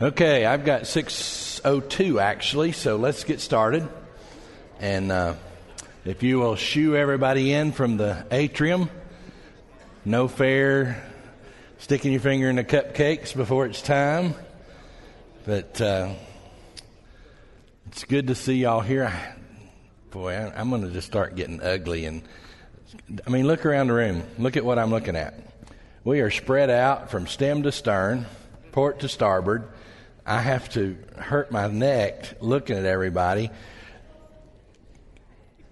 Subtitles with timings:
[0.00, 3.88] Okay, I've got 602 actually, so let's get started.
[4.78, 5.34] And uh,
[6.04, 8.90] if you will shoo everybody in from the atrium,
[10.04, 11.04] no fair
[11.78, 14.34] sticking your finger in the cupcakes before it's time.
[15.44, 16.14] But uh,
[17.88, 19.12] it's good to see y'all here.
[20.12, 22.04] Boy, I, I'm going to just start getting ugly.
[22.04, 22.22] And
[23.26, 24.22] I mean, look around the room.
[24.38, 25.34] Look at what I'm looking at.
[26.04, 28.26] We are spread out from stem to stern,
[28.70, 29.68] port to starboard
[30.28, 33.50] I have to hurt my neck looking at everybody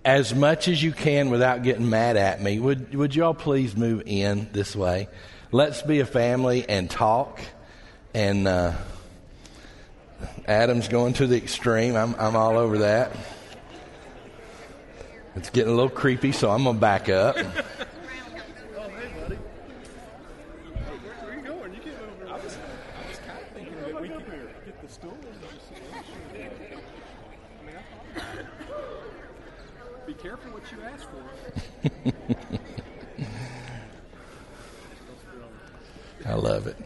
[0.03, 2.59] as much as you can without getting mad at me.
[2.59, 5.09] Would, would y'all please move in this way?
[5.53, 7.39] Let's be a family and talk.
[8.15, 8.73] And uh,
[10.47, 11.95] Adam's going to the extreme.
[11.95, 13.13] I'm, I'm all over that.
[15.35, 17.37] It's getting a little creepy, so I'm going to back up.
[36.27, 36.77] I love it.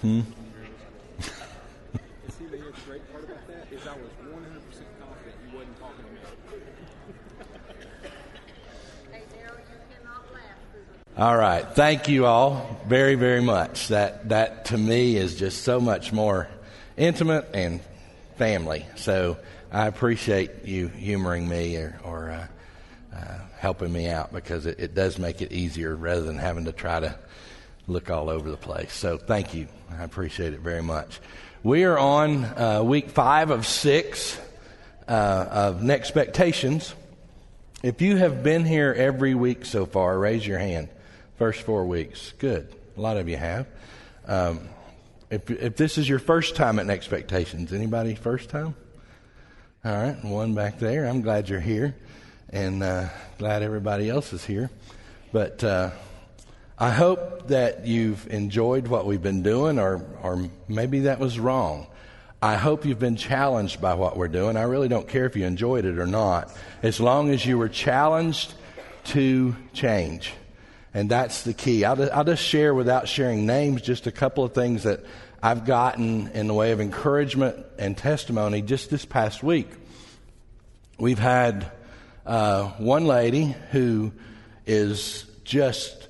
[0.00, 0.39] Hmm.
[11.20, 11.66] All right.
[11.74, 13.88] Thank you all very, very much.
[13.88, 16.48] That, that to me is just so much more
[16.96, 17.82] intimate and
[18.38, 18.86] family.
[18.96, 19.36] So
[19.70, 22.46] I appreciate you humoring me or, or uh,
[23.14, 26.72] uh, helping me out because it, it does make it easier rather than having to
[26.72, 27.14] try to
[27.86, 28.94] look all over the place.
[28.94, 29.68] So thank you.
[29.90, 31.20] I appreciate it very much.
[31.62, 34.40] We are on uh, week five of six
[35.06, 36.94] uh, of NexTpectations.
[37.82, 40.88] If you have been here every week so far, raise your hand.
[41.40, 42.34] First four weeks.
[42.36, 42.68] Good.
[42.98, 43.66] A lot of you have.
[44.26, 44.68] Um,
[45.30, 48.74] if, if this is your first time at NexTpectations, anybody first time?
[49.82, 51.06] All right, one back there.
[51.06, 51.96] I'm glad you're here,
[52.50, 53.08] and uh,
[53.38, 54.68] glad everybody else is here.
[55.32, 55.92] But uh,
[56.78, 61.86] I hope that you've enjoyed what we've been doing, or or maybe that was wrong.
[62.42, 64.58] I hope you've been challenged by what we're doing.
[64.58, 67.70] I really don't care if you enjoyed it or not, as long as you were
[67.70, 68.52] challenged
[69.04, 70.34] to change.
[70.92, 71.84] And that's the key.
[71.84, 75.04] I'll, I'll just share without sharing names just a couple of things that
[75.42, 79.68] I've gotten in the way of encouragement and testimony just this past week.
[80.98, 81.70] We've had
[82.26, 84.12] uh, one lady who
[84.66, 86.08] is just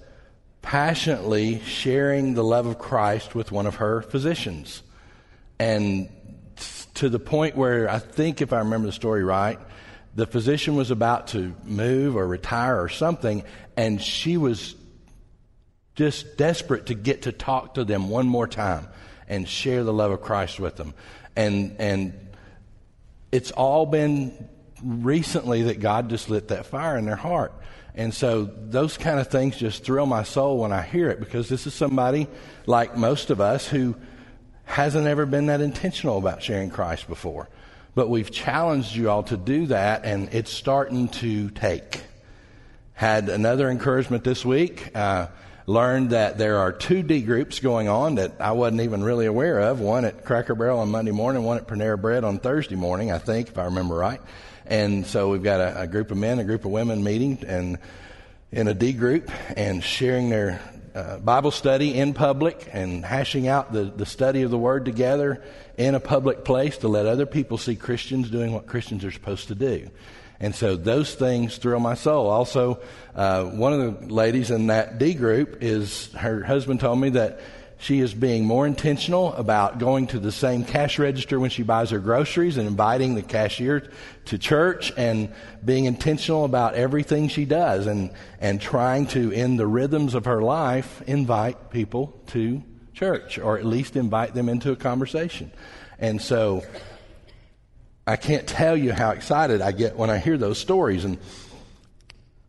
[0.63, 4.83] passionately sharing the love of Christ with one of her physicians.
[5.59, 6.09] And
[6.95, 9.59] to the point where I think, if I remember the story right,
[10.15, 13.45] the physician was about to move or retire or something,
[13.77, 14.75] and she was
[15.95, 18.89] just desperate to get to talk to them one more time
[19.29, 20.95] and share the love of Christ with them.
[21.37, 22.31] And, and
[23.31, 24.49] it's all been
[24.83, 27.53] recently that God just lit that fire in their heart.
[27.95, 31.49] And so those kind of things just thrill my soul when I hear it because
[31.49, 32.29] this is somebody
[32.67, 33.95] like most of us who
[34.65, 37.49] hasn't ever been that intentional about sharing Christ before.
[37.95, 42.03] But we've challenged you all to do that, and it's starting to take.
[42.93, 44.95] Had another encouragement this week.
[44.95, 45.29] Uh,
[45.67, 49.61] learned that there are two D groups going on that I wasn't even really aware
[49.61, 49.81] of.
[49.81, 53.19] One at Cracker Barrel on Monday morning, one at Panera Bread on Thursday morning, I
[53.19, 54.21] think, if I remember right.
[54.67, 57.79] And so we've got a, a group of men, a group of women meeting and
[58.53, 60.61] in a D group and sharing their
[60.95, 65.43] uh, Bible study in public and hashing out the, the study of the Word together
[65.77, 69.49] in a public place to let other people see Christians doing what Christians are supposed
[69.49, 69.91] to do.
[70.41, 72.29] And so those things thrill my soul.
[72.29, 72.81] Also,
[73.15, 77.41] uh, one of the ladies in that D group is her husband told me that
[77.81, 81.89] she is being more intentional about going to the same cash register when she buys
[81.91, 83.91] her groceries and inviting the cashier
[84.27, 85.33] to church and
[85.65, 90.43] being intentional about everything she does and, and trying to, in the rhythms of her
[90.43, 92.63] life, invite people to
[92.93, 95.51] church or at least invite them into a conversation.
[95.99, 96.63] And so
[98.07, 101.07] I can't tell you how excited I get when I hear those stories.
[101.07, 101.17] And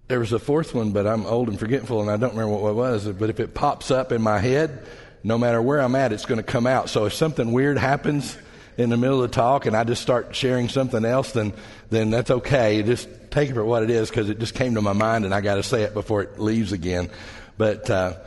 [0.09, 2.71] there was a fourth one, but I'm old and forgetful and I don't remember what
[2.71, 3.07] it was.
[3.07, 4.85] But if it pops up in my head,
[5.23, 6.89] no matter where I'm at, it's going to come out.
[6.89, 8.37] So if something weird happens
[8.77, 11.53] in the middle of the talk and I just start sharing something else, then,
[11.89, 12.81] then that's okay.
[12.83, 15.33] Just take it for what it is because it just came to my mind and
[15.33, 17.09] I got to say it before it leaves again.
[17.57, 18.17] But uh,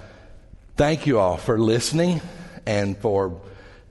[0.76, 2.20] thank you all for listening
[2.66, 3.40] and for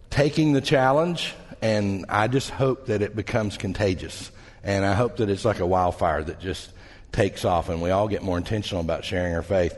[0.09, 4.31] taking the challenge, and I just hope that it becomes contagious.
[4.63, 6.71] And I hope that it's like a wildfire that just
[7.11, 9.73] takes off and we all get more intentional about sharing our faith.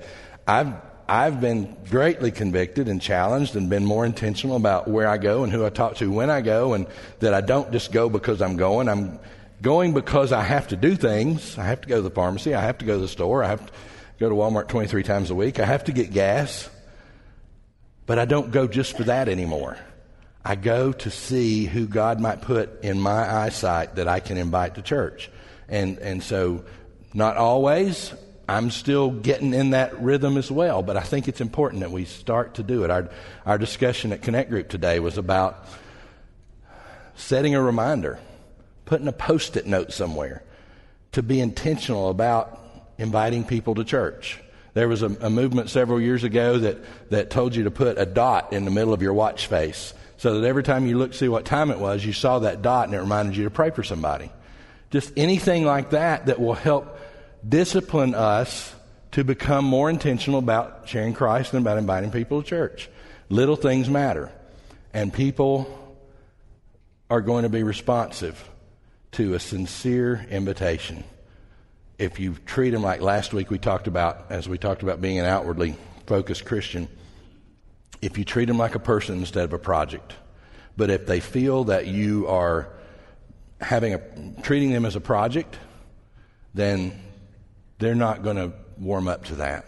[0.47, 0.73] I've
[1.07, 5.51] I've been greatly convicted and challenged and been more intentional about where I go and
[5.51, 6.87] who I talk to when I go and
[7.19, 8.89] that I don't just go because I'm going.
[8.89, 9.19] I'm
[9.61, 11.57] going because I have to do things.
[11.59, 12.55] I have to go to the pharmacy.
[12.55, 13.43] I have to go to the store.
[13.43, 13.71] I have to
[14.19, 15.59] go to Walmart 23 times a week.
[15.59, 16.69] I have to get gas.
[18.07, 19.77] But I don't go just for that anymore.
[20.43, 24.75] I go to see who God might put in my eyesight that I can invite
[24.75, 25.29] to church.
[25.67, 26.65] And, and so,
[27.13, 28.13] not always.
[28.47, 32.05] I'm still getting in that rhythm as well, but I think it's important that we
[32.05, 32.91] start to do it.
[32.91, 33.09] Our,
[33.45, 35.65] our discussion at Connect Group today was about
[37.15, 38.19] setting a reminder,
[38.85, 40.43] putting a post it note somewhere
[41.13, 42.59] to be intentional about
[42.97, 44.39] inviting people to church.
[44.73, 46.77] There was a, a, movement several years ago that,
[47.09, 50.39] that told you to put a dot in the middle of your watch face so
[50.39, 52.87] that every time you looked to see what time it was, you saw that dot
[52.87, 54.29] and it reminded you to pray for somebody.
[54.91, 56.94] Just anything like that that will help
[57.47, 58.73] discipline us
[59.11, 62.89] to become more intentional about sharing Christ and about inviting people to church.
[63.29, 64.31] Little things matter.
[64.93, 65.97] And people
[67.09, 68.49] are going to be responsive
[69.13, 71.03] to a sincere invitation
[71.97, 75.19] if you treat them like last week we talked about, as we talked about being
[75.19, 75.75] an outwardly
[76.07, 76.87] focused Christian,
[78.01, 80.13] if you treat them like a person instead of a project.
[80.77, 82.69] But if they feel that you are
[83.61, 84.01] having a,
[84.41, 85.57] treating them as a project,
[86.53, 86.99] then
[87.79, 89.65] they're not going to warm up to that.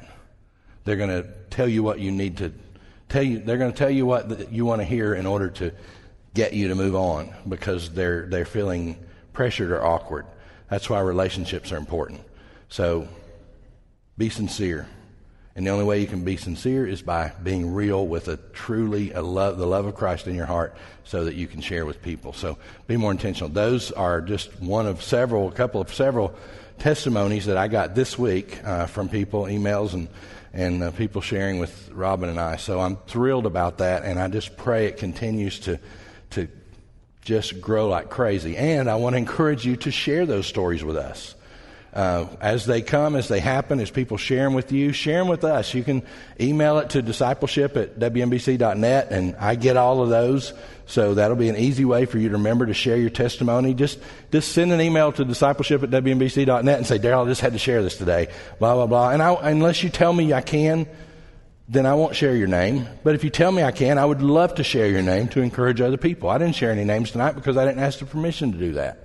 [0.84, 2.54] They're going to tell you what you need to
[3.10, 3.40] tell you.
[3.40, 5.72] They're going to tell you what you want to hear in order to
[6.34, 8.98] get you to move on because they're they're feeling
[9.34, 10.26] pressured or awkward.
[10.70, 12.22] That's why relationships are important.
[12.70, 13.08] So
[14.18, 14.88] be sincere.
[15.56, 19.12] And the only way you can be sincere is by being real with a truly
[19.14, 22.02] a love, the love of Christ in your heart so that you can share with
[22.04, 22.32] people.
[22.34, 23.50] So be more intentional.
[23.50, 26.36] Those are just one of several, a couple of several
[26.80, 30.08] testimonies that I got this week uh, from people, emails, and,
[30.54, 32.58] and uh, people sharing with Robin and I.
[32.58, 35.80] So I'm thrilled about that, and I just pray it continues to,
[36.32, 36.48] to
[37.22, 38.56] just grow like crazy.
[38.56, 41.36] And I want to encourage you to share those stories with us.
[41.98, 45.28] Uh, as they come, as they happen, as people share them with you, share them
[45.28, 45.74] with us.
[45.74, 46.04] You can
[46.40, 50.54] email it to discipleship at WMBC.net, and I get all of those.
[50.86, 53.74] So that'll be an easy way for you to remember to share your testimony.
[53.74, 53.98] Just,
[54.32, 57.60] just send an email to discipleship at WMBC.net and say, Darrell, I just had to
[57.60, 58.28] share this today.
[58.60, 59.10] Blah, blah, blah.
[59.10, 60.86] And I, unless you tell me I can,
[61.68, 62.88] then I won't share your name.
[63.04, 65.42] But if you tell me I can, I would love to share your name to
[65.42, 66.30] encourage other people.
[66.30, 69.00] I didn't share any names tonight because I didn't ask the permission to do that.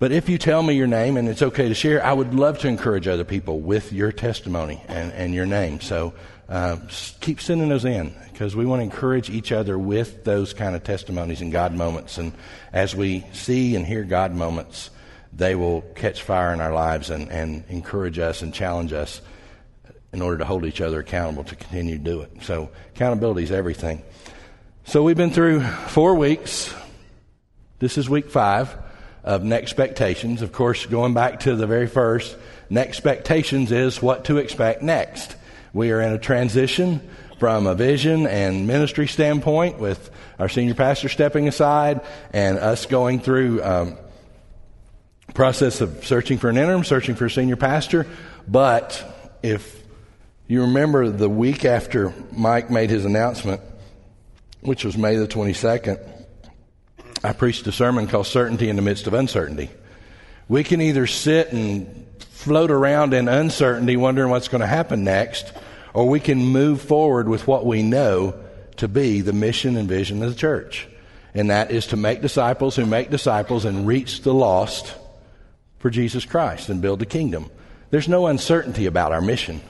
[0.00, 2.58] But if you tell me your name and it's okay to share, I would love
[2.60, 5.82] to encourage other people with your testimony and, and your name.
[5.82, 6.14] So
[6.48, 6.78] uh,
[7.20, 10.84] keep sending those in because we want to encourage each other with those kind of
[10.84, 12.16] testimonies and God moments.
[12.16, 12.32] And
[12.72, 14.88] as we see and hear God moments,
[15.34, 19.20] they will catch fire in our lives and, and encourage us and challenge us
[20.14, 22.30] in order to hold each other accountable to continue to do it.
[22.40, 24.02] So accountability is everything.
[24.84, 26.72] So we've been through four weeks.
[27.80, 28.74] This is week five
[29.24, 30.42] of NexTpectations.
[30.42, 32.36] Of course, going back to the very first,
[32.70, 35.36] NexTpectations is what to expect next.
[35.72, 37.00] We are in a transition
[37.38, 42.00] from a vision and ministry standpoint with our senior pastor stepping aside
[42.32, 43.96] and us going through um,
[45.34, 48.06] process of searching for an interim, searching for a senior pastor.
[48.46, 49.02] But
[49.42, 49.82] if
[50.48, 53.60] you remember the week after Mike made his announcement,
[54.60, 56.19] which was May the 22nd,
[57.22, 59.68] I preached a sermon called Certainty in the Midst of Uncertainty.
[60.48, 65.52] We can either sit and float around in uncertainty, wondering what's going to happen next,
[65.92, 68.34] or we can move forward with what we know
[68.76, 70.88] to be the mission and vision of the church.
[71.34, 74.94] And that is to make disciples who make disciples and reach the lost
[75.78, 77.50] for Jesus Christ and build the kingdom.
[77.90, 79.60] There's no uncertainty about our mission.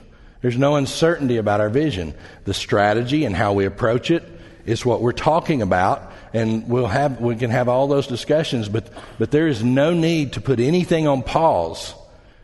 [0.40, 2.14] There's no uncertainty about our vision.
[2.44, 7.20] The strategy and how we approach it is what we're talking about, and we'll have
[7.20, 8.68] we can have all those discussions.
[8.68, 8.88] But
[9.18, 11.94] but there is no need to put anything on pause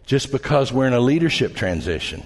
[0.04, 2.24] just because we're in a leadership transition.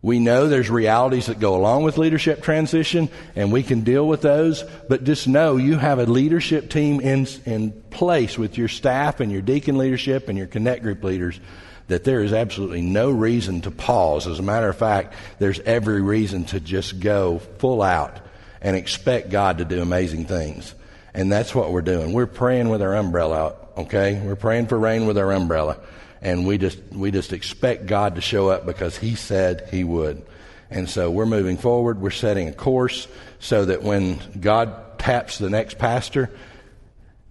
[0.00, 4.22] We know there's realities that go along with leadership transition, and we can deal with
[4.22, 4.64] those.
[4.88, 9.32] But just know you have a leadership team in in place with your staff and
[9.32, 11.40] your deacon leadership and your connect group leaders
[11.88, 14.26] that there is absolutely no reason to pause.
[14.26, 18.20] As a matter of fact, there's every reason to just go full out
[18.60, 20.74] and expect God to do amazing things.
[21.14, 22.12] And that's what we're doing.
[22.12, 24.20] We're praying with our umbrella out, okay?
[24.20, 25.78] We're praying for rain with our umbrella.
[26.20, 30.24] And we just, we just expect God to show up because He said He would.
[30.70, 32.00] And so we're moving forward.
[32.00, 36.30] We're setting a course so that when God taps the next pastor,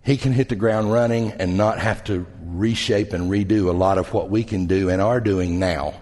[0.04, 3.98] he can hit the ground running and not have to reshape and redo a lot
[3.98, 5.96] of what we can do and are doing now.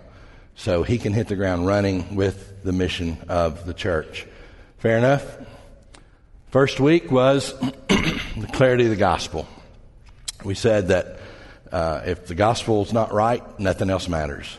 [0.55, 4.27] So he can hit the ground running with the mission of the church.
[4.77, 5.37] Fair enough?
[6.49, 9.47] First week was the clarity of the gospel.
[10.43, 11.19] We said that
[11.71, 14.57] uh, if the gospel is not right, nothing else matters.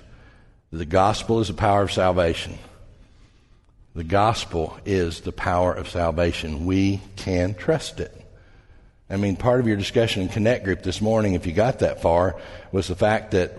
[0.73, 2.59] The gospel is the power of salvation.
[3.95, 6.67] The gospel is the power of salvation.
[6.67, 8.13] We can trust it.
[9.09, 12.03] I mean, part of your discussion in Connect Group this morning, if you got that
[12.03, 12.41] far,
[12.73, 13.53] was the fact that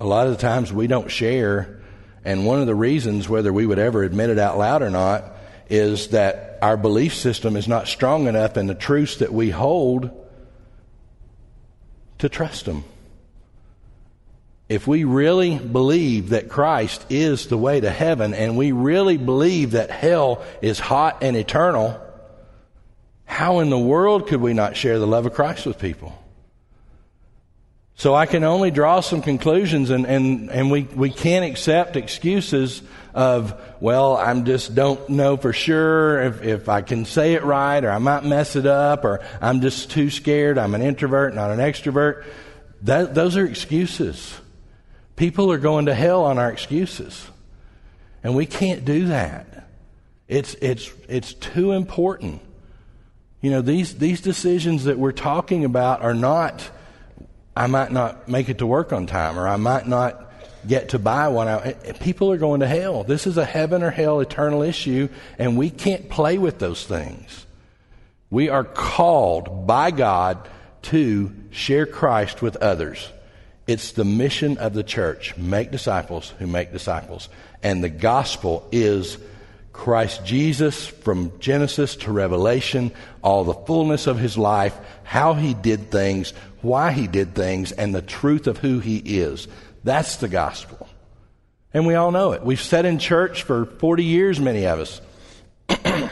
[0.00, 1.80] a lot of the times we don't share,
[2.24, 5.37] and one of the reasons, whether we would ever admit it out loud or not,
[5.68, 10.10] is that our belief system is not strong enough in the truths that we hold
[12.18, 12.84] to trust them.
[14.68, 19.70] If we really believe that Christ is the way to heaven and we really believe
[19.70, 21.98] that hell is hot and eternal,
[23.24, 26.12] how in the world could we not share the love of Christ with people?
[27.94, 32.82] So I can only draw some conclusions and, and, and we, we can't accept excuses
[33.18, 37.84] of, well, I'm just don't know for sure if, if I can say it right
[37.84, 40.56] or I might mess it up or I'm just too scared.
[40.56, 42.24] I'm an introvert, not an extrovert.
[42.82, 44.38] That, those are excuses.
[45.16, 47.26] People are going to hell on our excuses.
[48.22, 49.68] And we can't do that.
[50.28, 52.40] It's, it's, it's too important.
[53.40, 56.70] You know, these, these decisions that we're talking about are not,
[57.56, 60.27] I might not make it to work on time or I might not
[60.66, 61.48] get to buy one.
[61.48, 63.04] Eh, people are going to hell.
[63.04, 67.46] This is a heaven or hell eternal issue, and we can't play with those things.
[68.30, 70.48] We are called by God
[70.82, 73.10] to share Christ with others.
[73.66, 77.28] It's the mission of the church make disciples who make disciples.
[77.62, 79.18] And the gospel is
[79.72, 82.90] Christ Jesus from Genesis to Revelation,
[83.22, 87.94] all the fullness of his life, how he did things, why he did things, and
[87.94, 89.46] the truth of who he is.
[89.84, 90.88] That's the gospel.
[91.72, 92.42] And we all know it.
[92.42, 95.00] We've sat in church for 40 years, many of us.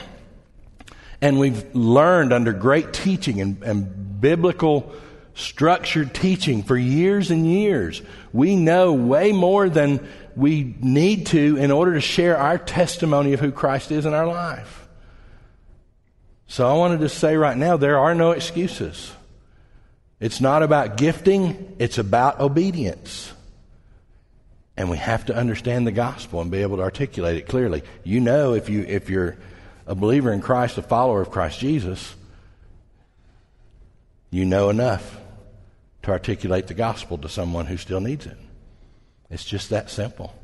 [1.21, 4.95] and we've learned under great teaching and, and biblical
[5.35, 8.03] structured teaching for years and years.
[8.33, 13.41] We know way more than we need to in order to share our testimony of
[13.41, 14.89] who Christ is in our life.
[16.49, 19.13] So I wanted to say right now there are no excuses.
[20.21, 23.33] It's not about gifting, it's about obedience.
[24.77, 27.83] And we have to understand the gospel and be able to articulate it clearly.
[28.05, 29.37] You know if you if you're
[29.87, 32.15] a believer in Christ, a follower of Christ Jesus,
[34.31, 35.19] you know enough
[36.03, 38.37] to articulate the gospel to someone who still needs it.
[39.31, 40.35] It's just that simple.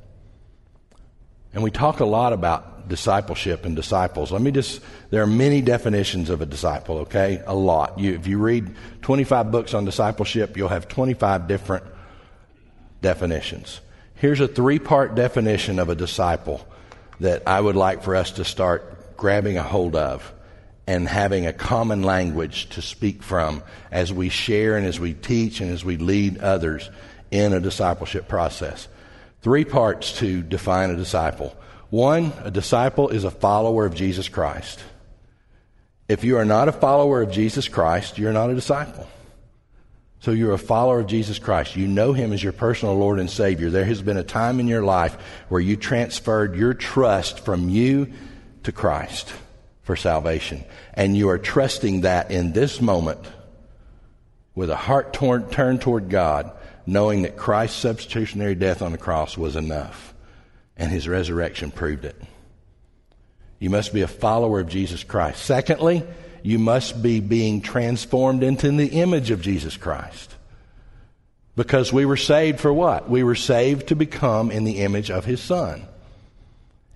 [1.54, 4.32] And we talk a lot about discipleship and disciples.
[4.32, 7.42] Let me just, there are many definitions of a disciple, okay?
[7.46, 7.98] A lot.
[7.98, 11.84] You, if you read 25 books on discipleship, you'll have 25 different
[13.02, 13.80] definitions.
[14.22, 16.64] Here's a three part definition of a disciple
[17.18, 20.32] that I would like for us to start grabbing a hold of
[20.86, 25.60] and having a common language to speak from as we share and as we teach
[25.60, 26.88] and as we lead others
[27.32, 28.86] in a discipleship process.
[29.40, 31.56] Three parts to define a disciple.
[31.90, 34.84] One, a disciple is a follower of Jesus Christ.
[36.06, 39.08] If you are not a follower of Jesus Christ, you're not a disciple.
[40.22, 41.74] So you're a follower of Jesus Christ.
[41.74, 43.70] You know Him as your personal Lord and Savior.
[43.70, 45.16] There has been a time in your life
[45.48, 48.12] where you transferred your trust from you
[48.62, 49.32] to Christ
[49.82, 50.62] for salvation.
[50.94, 53.18] And you are trusting that in this moment
[54.54, 56.52] with a heart torn, turned toward God,
[56.86, 60.14] knowing that Christ's substitutionary death on the cross was enough
[60.76, 62.14] and his resurrection proved it.
[63.58, 65.44] You must be a follower of Jesus Christ.
[65.44, 66.04] Secondly,
[66.42, 70.34] you must be being transformed into the image of Jesus Christ.
[71.54, 73.08] Because we were saved for what?
[73.08, 75.86] We were saved to become in the image of his son.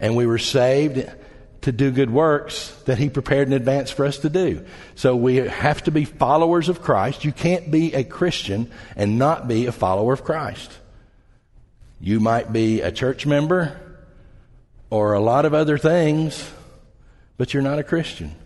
[0.01, 1.09] And we were saved
[1.67, 4.65] to do good works that He prepared in advance for us to do.
[4.95, 7.25] So we have to be followers of Christ.
[7.25, 10.71] You can't be a Christian and not be a follower of Christ.
[12.01, 13.81] You might be a church member
[14.91, 16.49] or a lot of other things,
[17.37, 18.37] but you're not a Christian.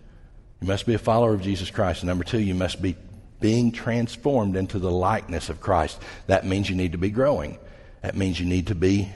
[0.61, 2.05] You must be a follower of Jesus Christ.
[2.05, 2.97] Number two, you must be
[3.41, 5.99] being transformed into the likeness of Christ.
[6.27, 7.59] That means you need to be growing.
[8.03, 9.11] That means you need to be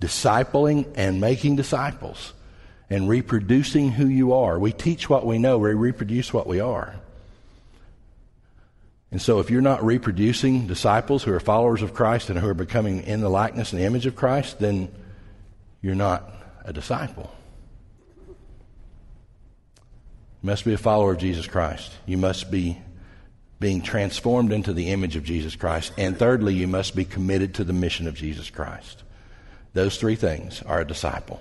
[0.00, 2.32] discipling and making disciples
[2.90, 4.58] and reproducing who you are.
[4.58, 6.94] We teach what we know, we reproduce what we are.
[9.10, 12.54] And so, if you're not reproducing disciples who are followers of Christ and who are
[12.54, 14.92] becoming in the likeness and the image of Christ, then
[15.80, 16.30] you're not
[16.64, 17.34] a disciple.
[20.42, 21.92] You must be a follower of Jesus Christ.
[22.06, 22.78] You must be
[23.60, 25.92] being transformed into the image of Jesus Christ.
[25.98, 29.02] And thirdly, you must be committed to the mission of Jesus Christ.
[29.74, 31.40] Those three things are a disciple.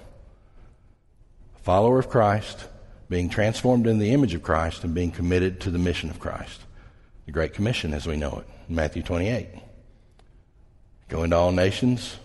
[1.57, 2.67] A follower of Christ,
[3.07, 6.61] being transformed in the image of Christ, and being committed to the mission of Christ.
[7.27, 9.47] The Great Commission as we know it, Matthew 28.
[11.09, 12.17] Go into all nations,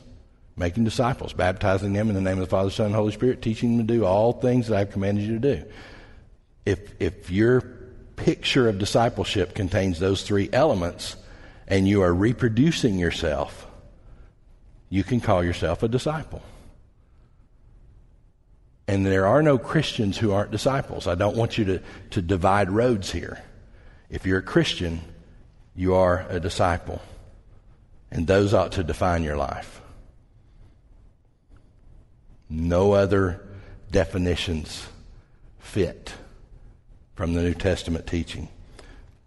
[0.56, 3.76] making disciples, baptizing them in the name of the Father, Son, and Holy Spirit, teaching
[3.76, 5.64] them to do all things that I've commanded you to do.
[6.64, 7.60] If, if your
[8.16, 11.16] picture of discipleship contains those three elements
[11.66, 13.66] and you are reproducing yourself,
[14.88, 16.42] you can call yourself a disciple.
[18.86, 21.06] And there are no Christians who aren't disciples.
[21.06, 23.42] I don't want you to, to divide roads here.
[24.10, 25.00] If you're a Christian,
[25.74, 27.00] you are a disciple.
[28.10, 29.80] And those ought to define your life.
[32.50, 33.48] No other
[33.90, 34.86] definitions
[35.58, 36.12] fit
[37.14, 38.48] from the New Testament teaching.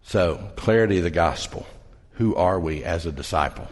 [0.02, 1.66] So, clarity of the gospel.
[2.12, 3.68] Who are we as a disciple?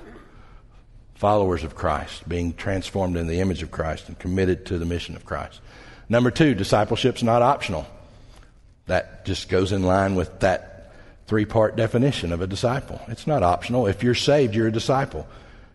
[1.14, 5.16] Followers of Christ, being transformed in the image of Christ and committed to the mission
[5.16, 5.60] of Christ.
[6.08, 7.86] Number two, discipleship's not optional.
[8.86, 10.92] That just goes in line with that
[11.26, 13.00] three part definition of a disciple.
[13.08, 13.86] It's not optional.
[13.86, 15.26] If you're saved, you're a disciple.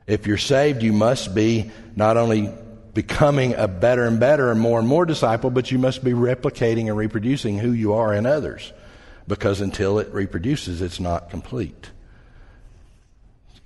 [0.05, 2.53] If you're saved, you must be not only
[2.99, 6.87] becoming a better and better and more and more disciple, but you must be replicating
[6.87, 8.73] and reproducing who you are in others.
[9.25, 11.91] Because until it reproduces, it's not complete.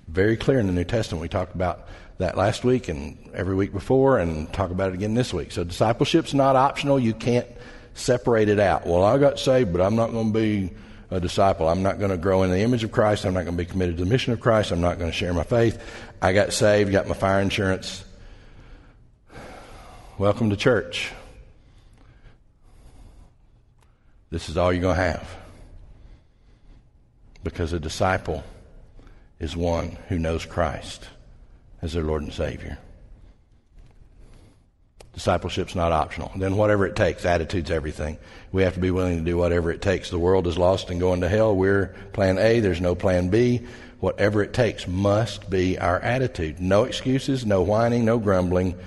[0.06, 1.20] Very clear in the New Testament.
[1.20, 1.88] We talked about
[2.18, 5.50] that last week and every week before, and talk about it again this week.
[5.50, 7.00] So discipleship's not optional.
[7.00, 7.48] You can't
[7.94, 8.86] separate it out.
[8.86, 10.70] Well, I got saved, but I'm not going to be
[11.10, 11.68] a disciple.
[11.68, 13.26] I'm not going to grow in the image of Christ.
[13.26, 14.70] I'm not going to be committed to the mission of Christ.
[14.70, 15.82] I'm not going to share my faith.
[16.22, 18.03] I got saved, got my fire insurance.
[20.16, 21.10] Welcome to church.
[24.30, 25.28] This is all you're going to have.
[27.42, 28.44] Because a disciple
[29.40, 31.08] is one who knows Christ
[31.82, 32.78] as their Lord and Savior.
[35.14, 36.30] Discipleship's not optional.
[36.36, 38.16] Then whatever it takes, attitude's everything.
[38.52, 40.10] We have to be willing to do whatever it takes.
[40.10, 41.56] The world is lost and going to hell.
[41.56, 42.60] We're plan A.
[42.60, 43.66] There's no plan B.
[43.98, 46.60] Whatever it takes must be our attitude.
[46.60, 48.78] No excuses, no whining, no grumbling,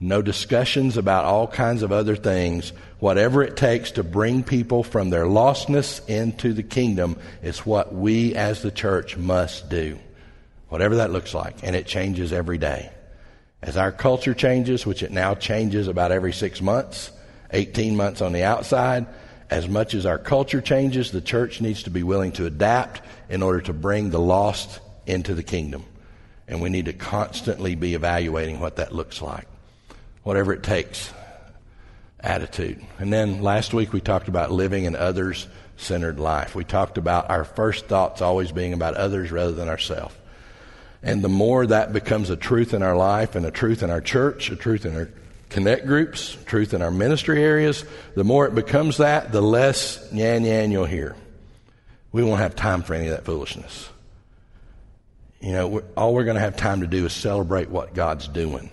[0.00, 2.72] no discussions about all kinds of other things.
[2.98, 8.34] Whatever it takes to bring people from their lostness into the kingdom is what we
[8.34, 9.98] as the church must do.
[10.68, 11.62] Whatever that looks like.
[11.62, 12.90] And it changes every day.
[13.62, 17.10] As our culture changes, which it now changes about every six months,
[17.52, 19.06] 18 months on the outside,
[19.48, 23.42] as much as our culture changes, the church needs to be willing to adapt in
[23.42, 25.84] order to bring the lost into the kingdom.
[26.48, 29.46] And we need to constantly be evaluating what that looks like.
[30.26, 31.12] Whatever it takes.
[32.18, 32.84] Attitude.
[32.98, 36.56] And then last week we talked about living an others centered life.
[36.56, 40.16] We talked about our first thoughts always being about others rather than ourselves.
[41.00, 44.00] And the more that becomes a truth in our life and a truth in our
[44.00, 45.08] church, a truth in our
[45.48, 47.84] connect groups, truth in our ministry areas,
[48.16, 51.14] the more it becomes that, the less yan yan you'll hear.
[52.10, 53.88] We won't have time for any of that foolishness.
[55.38, 58.26] You know, we're, all we're going to have time to do is celebrate what God's
[58.26, 58.72] doing.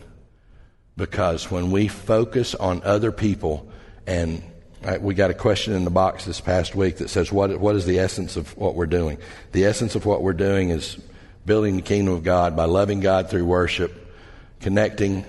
[0.96, 3.68] Because when we focus on other people,
[4.06, 4.44] and
[4.84, 7.76] uh, we got a question in the box this past week that says, what, what
[7.76, 9.18] is the essence of what we're doing?
[9.54, 10.98] The essence of what we're doing is
[11.46, 14.14] building the kingdom of God by loving God through worship,
[14.60, 15.26] connecting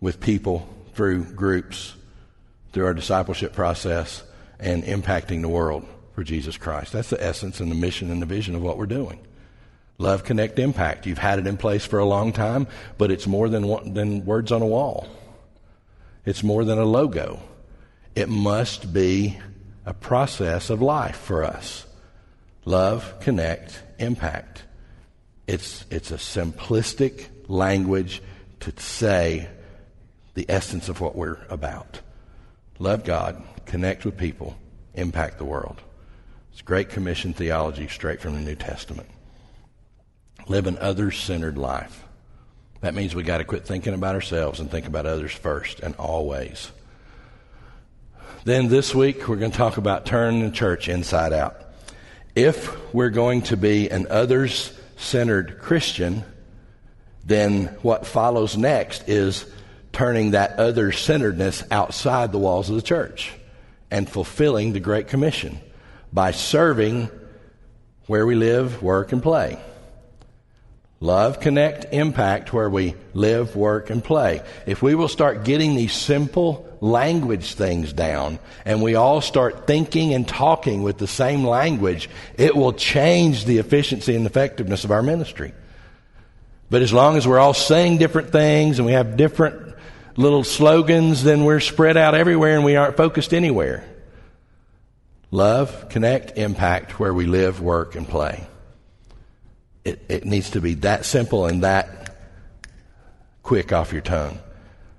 [0.00, 1.94] with people through groups,
[2.72, 4.22] through our discipleship process,
[4.58, 6.92] and impacting the world for Jesus Christ.
[6.92, 9.20] That's the essence and the mission and the vision of what we're doing.
[9.98, 11.06] Love, connect, impact.
[11.06, 12.66] You've had it in place for a long time,
[12.98, 15.08] but it's more than, than words on a wall.
[16.24, 17.40] It's more than a logo.
[18.14, 19.38] It must be
[19.86, 21.86] a process of life for us.
[22.64, 24.64] Love, connect, impact.
[25.46, 28.22] It's, it's a simplistic language
[28.60, 29.48] to say
[30.34, 32.00] the essence of what we're about.
[32.78, 34.56] Love God, connect with people,
[34.94, 35.80] impact the world.
[36.52, 39.08] It's great commission theology straight from the New Testament.
[40.46, 42.04] Live an others centered life.
[42.80, 45.94] That means we got to quit thinking about ourselves and think about others first and
[45.96, 46.70] always.
[48.44, 51.56] Then this week, we're going to talk about turning the church inside out.
[52.34, 56.24] If we're going to be an others centered Christian,
[57.24, 59.46] then what follows next is
[59.92, 63.32] turning that other centeredness outside the walls of the church
[63.90, 65.58] and fulfilling the Great Commission
[66.12, 67.08] by serving
[68.08, 69.58] where we live, work, and play.
[71.04, 74.40] Love, connect, impact where we live, work, and play.
[74.64, 80.14] If we will start getting these simple language things down and we all start thinking
[80.14, 85.02] and talking with the same language, it will change the efficiency and effectiveness of our
[85.02, 85.52] ministry.
[86.70, 89.74] But as long as we're all saying different things and we have different
[90.16, 93.86] little slogans, then we're spread out everywhere and we aren't focused anywhere.
[95.30, 98.46] Love, connect, impact where we live, work, and play.
[99.84, 102.16] It, it needs to be that simple and that
[103.42, 104.38] quick off your tongue.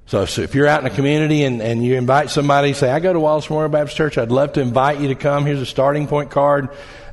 [0.08, 3.00] So, so if you're out in a community and, and you invite somebody, say, I
[3.00, 5.48] go to Wallace Memorial Baptist Church, I'd love to invite you to come.
[5.48, 6.70] Here's a starting point card.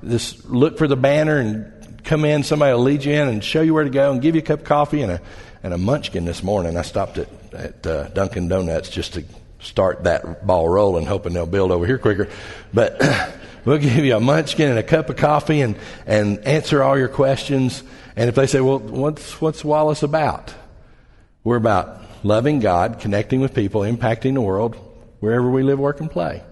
[0.06, 2.42] Just look for the banner and come in.
[2.42, 4.44] Somebody will lead you in and show you where to go and give you a
[4.44, 5.22] cup of coffee and a,
[5.62, 6.76] and a munchkin this morning.
[6.76, 9.24] I stopped at, at uh, Dunkin' Donuts just to
[9.60, 12.28] start that ball rolling, hoping they'll build over here quicker.
[12.74, 13.00] But
[13.64, 17.08] We'll give you a munchkin and a cup of coffee and, and answer all your
[17.08, 17.82] questions.
[18.16, 20.52] And if they say, well, what's, what's Wallace about?
[21.44, 24.76] We're about loving God, connecting with people, impacting the world
[25.20, 26.42] wherever we live, work, and play.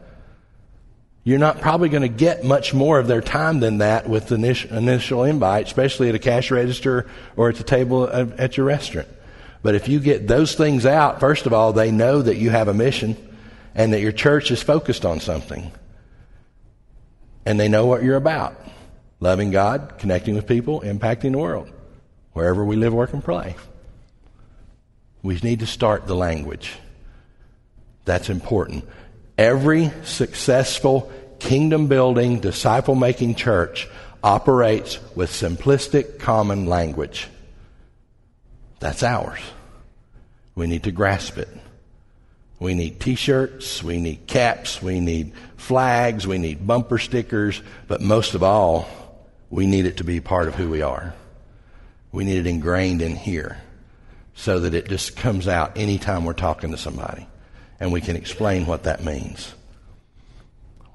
[1.24, 4.36] You're not probably going to get much more of their time than that with the
[4.36, 9.08] initial, invite, especially at a cash register or at the table at your restaurant.
[9.62, 12.68] But if you get those things out, first of all, they know that you have
[12.68, 13.16] a mission
[13.74, 15.72] and that your church is focused on something
[17.44, 18.56] and they know what you're about
[19.20, 21.70] loving God, connecting with people, impacting the world,
[22.32, 23.54] wherever we live, work, and play.
[25.22, 26.72] We need to start the language.
[28.06, 28.88] That's important.
[29.36, 33.88] Every successful kingdom building, disciple making church
[34.22, 37.28] operates with simplistic common language.
[38.80, 39.40] That's ours.
[40.54, 41.48] We need to grasp it.
[42.58, 48.34] We need t-shirts, we need caps, we need flags, we need bumper stickers, but most
[48.34, 48.88] of all,
[49.50, 51.14] we need it to be part of who we are.
[52.12, 53.58] We need it ingrained in here
[54.34, 57.26] so that it just comes out anytime we're talking to somebody
[57.78, 59.54] and we can explain what that means.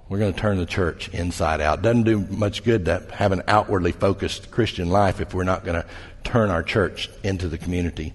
[0.09, 1.81] We're going to turn the church inside out.
[1.81, 5.81] Doesn't do much good to have an outwardly focused Christian life if we're not going
[5.81, 5.87] to
[6.23, 8.13] turn our church into the community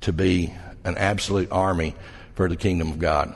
[0.00, 0.52] to be
[0.84, 1.94] an absolute army
[2.34, 3.34] for the kingdom of God.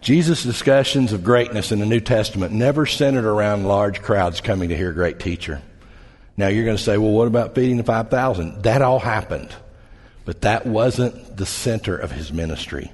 [0.00, 4.76] Jesus' discussions of greatness in the New Testament never centered around large crowds coming to
[4.76, 5.60] hear a great teacher.
[6.36, 8.62] Now you're going to say, well, what about feeding the 5,000?
[8.62, 9.54] That all happened.
[10.24, 12.92] But that wasn't the center of his ministry.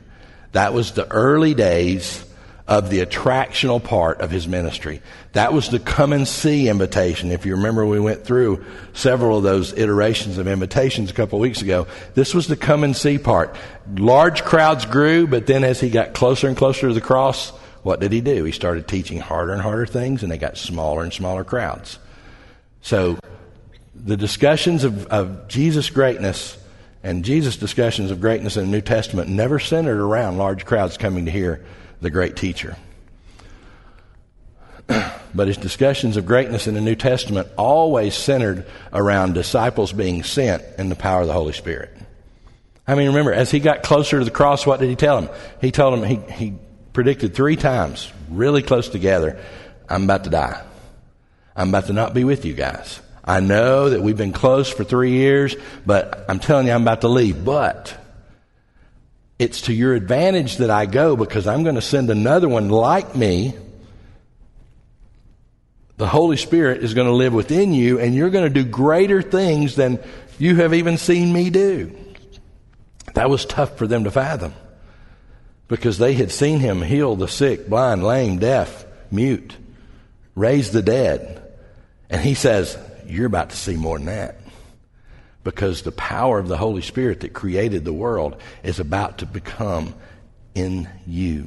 [0.53, 2.25] That was the early days
[2.69, 5.01] of the attractional part of his ministry.
[5.33, 7.31] That was the come and see invitation.
[7.31, 11.43] If you remember, we went through several of those iterations of invitations a couple of
[11.43, 11.87] weeks ago.
[12.15, 13.55] This was the come and see part.
[13.97, 17.51] Large crowds grew, but then as he got closer and closer to the cross,
[17.85, 18.43] what did he do?
[18.43, 22.01] He started teaching harder and harder things, and they got smaller and smaller crowds.
[22.83, 23.17] So
[23.95, 26.59] the discussions of, of Jesus' greatness
[27.05, 31.27] and Jesus' discussions of greatness in the New Testament never centered around large crowds coming
[31.27, 31.65] to hear
[32.01, 32.77] the great teacher.
[34.87, 40.63] but his discussions of greatness in the New Testament always centered around disciples being sent
[40.79, 41.91] in the power of the Holy Spirit.
[42.87, 45.29] I mean, remember, as he got closer to the cross, what did he tell him?
[45.61, 46.55] He told him, he, he
[46.93, 49.39] predicted three times, really close together,
[49.89, 50.63] I'm about to die.
[51.57, 53.01] I'm about to not be with you guys.
[53.25, 57.01] I know that we've been close for three years, but I'm telling you, I'm about
[57.01, 57.45] to leave.
[57.45, 57.97] But
[59.39, 63.15] it's to your advantage that I go because I'm going to send another one like
[63.15, 63.55] me.
[65.99, 69.23] The Holy Spirit is going to live within you, and you're going to do greater
[69.23, 69.99] things than
[70.39, 71.97] you have even seen me do.
[73.15, 74.55] That was tough for them to fathom
[75.69, 79.57] because they had seen him heal the sick, blind, lame, deaf, mute,
[80.35, 81.43] raise the dead.
[82.11, 84.37] And he says, You're about to see more than that
[85.47, 89.95] because the power of the Holy Spirit that created the world is about to become
[90.57, 91.47] in you.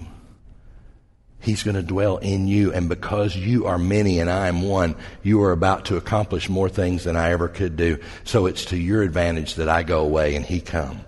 [1.41, 4.95] He's going to dwell in you, and because you are many and I am one,
[5.21, 7.99] you are about to accomplish more things than I ever could do.
[8.23, 11.01] So it's to your advantage that I go away and He come.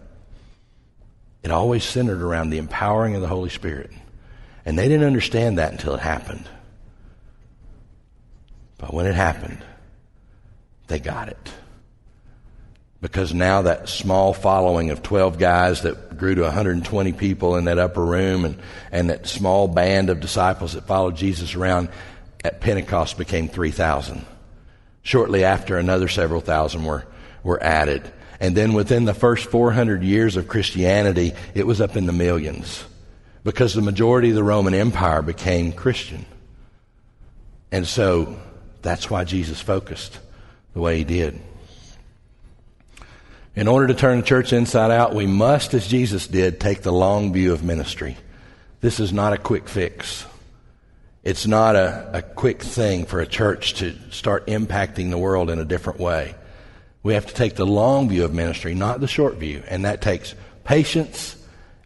[1.44, 3.92] It always centered around the empowering of the Holy Spirit.
[4.66, 6.50] And they didn't understand that until it happened.
[8.78, 9.64] But when it happened,
[10.88, 11.54] they got it
[13.02, 17.80] because now that small following of 12 guys that grew to 120 people in that
[17.80, 18.60] upper room and,
[18.92, 21.90] and that small band of disciples that followed Jesus around
[22.44, 24.24] at Pentecost became 3,000.
[25.02, 27.06] Shortly after, another several thousand were,
[27.44, 28.04] were added.
[28.40, 32.84] And then within the first 400 years of Christianity, it was up in the millions
[33.44, 36.26] because the majority of the Roman Empire became Christian.
[37.72, 38.40] And so
[38.84, 40.20] that's why Jesus focused
[40.74, 41.42] the way he did.
[43.54, 46.94] In order to turn the church inside out, we must, as Jesus did, take the
[46.94, 48.16] long view of ministry.
[48.80, 50.26] This is not a quick fix.
[51.24, 55.60] It's not a, a quick thing for a church to start impacting the world in
[55.60, 56.34] a different way.
[57.04, 59.64] We have to take the long view of ministry, not the short view.
[59.68, 60.34] And that takes
[60.64, 61.36] patience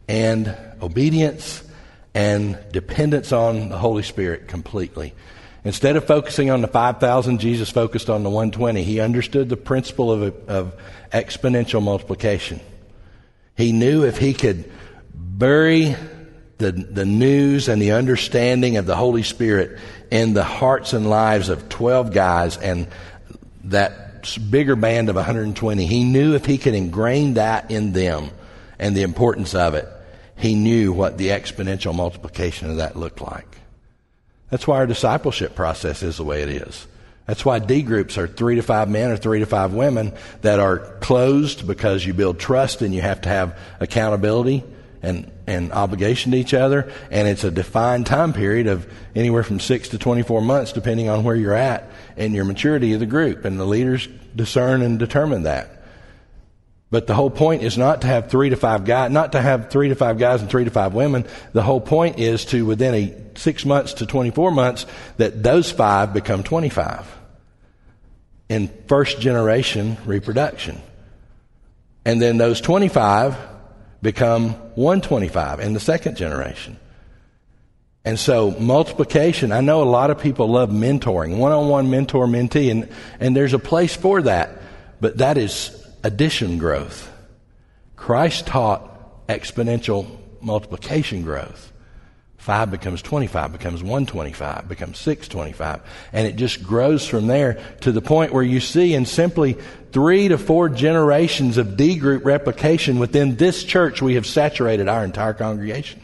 [0.08, 1.64] and obedience
[2.14, 5.14] and dependence on the Holy Spirit completely.
[5.66, 8.84] Instead of focusing on the 5,000, Jesus focused on the 120.
[8.84, 10.72] He understood the principle of, of
[11.12, 12.60] exponential multiplication.
[13.56, 14.70] He knew if he could
[15.12, 15.96] bury
[16.58, 21.48] the, the news and the understanding of the Holy Spirit in the hearts and lives
[21.48, 22.86] of 12 guys and
[23.64, 28.30] that bigger band of 120, he knew if he could ingrain that in them
[28.78, 29.88] and the importance of it,
[30.36, 33.55] he knew what the exponential multiplication of that looked like.
[34.50, 36.86] That's why our discipleship process is the way it is.
[37.26, 40.60] That's why D groups are three to five men or three to five women that
[40.60, 44.62] are closed because you build trust and you have to have accountability
[45.02, 46.92] and, and obligation to each other.
[47.10, 51.24] And it's a defined time period of anywhere from six to 24 months, depending on
[51.24, 53.44] where you're at and your maturity of the group.
[53.44, 55.75] And the leaders discern and determine that.
[56.90, 59.70] But the whole point is not to have three to five guys, not to have
[59.70, 61.24] three to five guys and three to five women.
[61.52, 66.14] The whole point is to, within a six months to 24 months, that those five
[66.14, 67.06] become 25
[68.48, 70.80] in first generation reproduction.
[72.04, 73.36] And then those 25
[74.00, 76.78] become 125 in the second generation.
[78.04, 82.88] And so multiplication, I know a lot of people love mentoring, one-on-one mentor mentee, and,
[83.18, 84.62] and there's a place for that,
[85.00, 87.10] but that is addition growth.
[87.96, 90.06] Christ taught exponential
[90.40, 91.72] multiplication growth.
[92.36, 95.80] 5 becomes 25, becomes 125, becomes 625.
[96.12, 99.54] And it just grows from there to the point where you see in simply
[99.90, 105.04] three to four generations of D group replication within this church, we have saturated our
[105.04, 106.00] entire congregation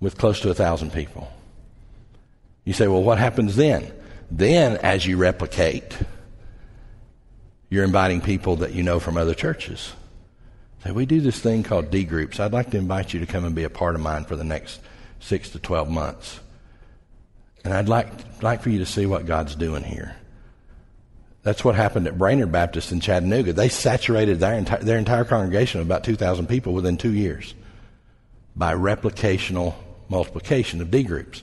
[0.00, 1.32] with close to a thousand people.
[2.66, 3.90] You say, well, what happens then?
[4.30, 5.96] Then, as you replicate,
[7.70, 9.92] you're inviting people that you know from other churches.
[10.84, 12.40] Say, we do this thing called D groups.
[12.40, 14.44] I'd like to invite you to come and be a part of mine for the
[14.44, 14.80] next
[15.20, 16.40] six to 12 months.
[17.64, 18.08] And I'd like,
[18.42, 20.16] like for you to see what God's doing here.
[21.42, 23.52] That's what happened at Brainerd Baptist in Chattanooga.
[23.52, 27.54] They saturated their entire, their entire congregation of about 2,000 people within two years
[28.54, 29.74] by replicational
[30.08, 31.42] multiplication of D groups.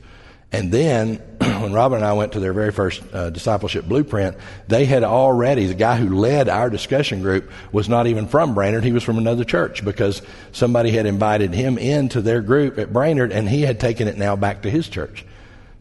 [0.55, 1.15] And then,
[1.61, 4.37] when Robin and I went to their very first uh, discipleship blueprint,
[4.69, 8.85] they had already, the guy who led our discussion group was not even from Brainerd.
[8.85, 10.21] He was from another church because
[10.53, 14.37] somebody had invited him into their group at Brainerd and he had taken it now
[14.37, 15.25] back to his church.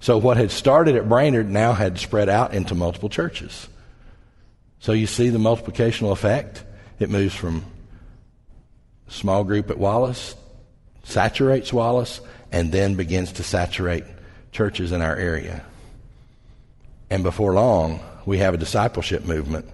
[0.01, 3.69] So what had started at Brainerd now had spread out into multiple churches.
[4.81, 6.65] So you see the multiplicational effect.
[6.99, 7.65] It moves from
[9.07, 10.35] small group at Wallace,
[11.05, 14.05] saturates Wallace, and then begins to saturate
[14.55, 15.63] churches in our area.
[17.11, 19.67] And before long, we have a discipleship movement.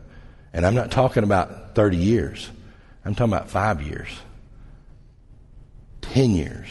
[0.52, 2.50] And I'm not talking about 30 years,
[3.04, 4.08] I'm talking about five years,
[6.00, 6.68] 10 years.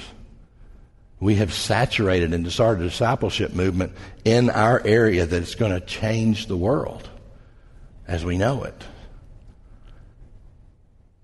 [1.21, 3.91] We have saturated and started a discipleship movement
[4.23, 7.09] in our area that's going to change the world
[8.07, 8.83] as we know it.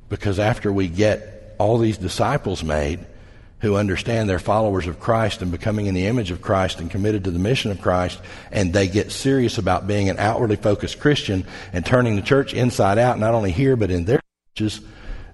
[0.09, 3.05] Because after we get all these disciples made,
[3.65, 7.23] who understand they're followers of Christ and becoming in the image of Christ and committed
[7.23, 8.19] to the mission of Christ,
[8.51, 12.99] and they get serious about being an outwardly focused Christian and turning the church inside
[12.99, 14.19] out, not only here, but in their
[14.53, 14.81] churches,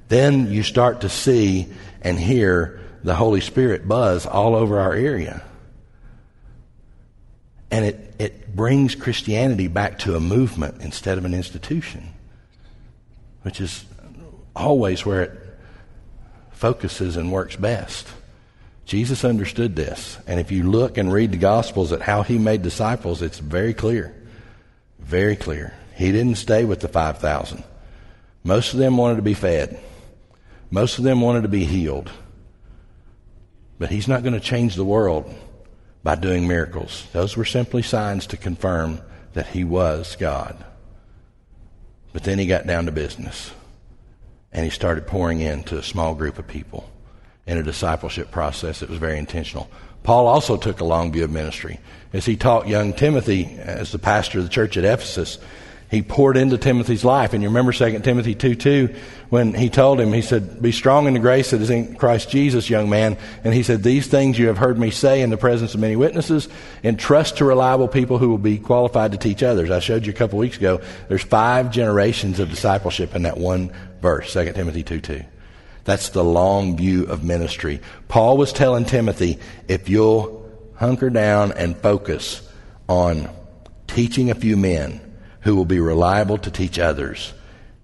[0.08, 1.68] then you start to see
[2.02, 5.44] and hear the Holy Spirit buzz all over our area.
[7.70, 12.08] And it, it brings Christianity back to a movement instead of an institution,
[13.42, 13.84] which is
[14.56, 15.38] always where it
[16.54, 18.08] focuses and works best.
[18.92, 20.18] Jesus understood this.
[20.28, 23.74] And if you look and read the Gospels at how he made disciples, it's very
[23.74, 24.14] clear.
[25.00, 25.74] Very clear.
[25.96, 27.64] He didn't stay with the 5,000.
[28.44, 29.80] Most of them wanted to be fed.
[30.72, 32.12] Most of them wanted to be healed.
[33.80, 35.34] But he's not going to change the world
[36.04, 37.08] by doing miracles.
[37.14, 39.00] Those were simply signs to confirm
[39.32, 40.66] that he was God.
[42.12, 43.52] But then he got down to business
[44.52, 46.91] and he started pouring into a small group of people
[47.46, 49.70] in a discipleship process that was very intentional.
[50.04, 51.80] Paul also took a long view of ministry.
[52.14, 55.38] As he taught young Timothy as the pastor of the church at Ephesus,
[55.92, 57.34] he poured into Timothy's life.
[57.34, 58.96] And you remember 2 Timothy 2 2
[59.30, 62.30] when he told him, he said, Be strong in the grace that is in Christ
[62.30, 63.18] Jesus, young man.
[63.44, 65.98] And he said, These things you have heard me say in the presence of many
[65.98, 66.48] witnesses,
[66.82, 69.70] and trust to reliable people who will be qualified to teach others.
[69.70, 73.72] I showed you a couple weeks ago, there's five generations of discipleship in that one
[74.02, 75.24] verse, 2 Timothy 2 2.
[75.84, 77.82] That's the long view of ministry.
[78.08, 82.48] Paul was telling Timothy, if you'll hunker down and focus
[82.88, 83.30] on
[83.88, 85.02] teaching a few men,
[85.42, 87.34] who will be reliable to teach others,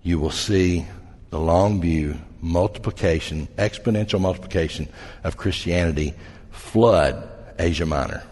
[0.04, 0.88] you will see
[1.30, 4.88] the long view multiplication, exponential multiplication
[5.24, 6.14] of Christianity
[6.52, 7.28] flood
[7.60, 8.24] Asia Minor.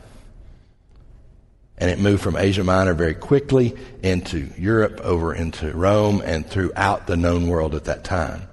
[1.78, 7.08] And it moved from Asia Minor very quickly into Europe, over into Rome, and throughout
[7.08, 8.44] the known world at that time,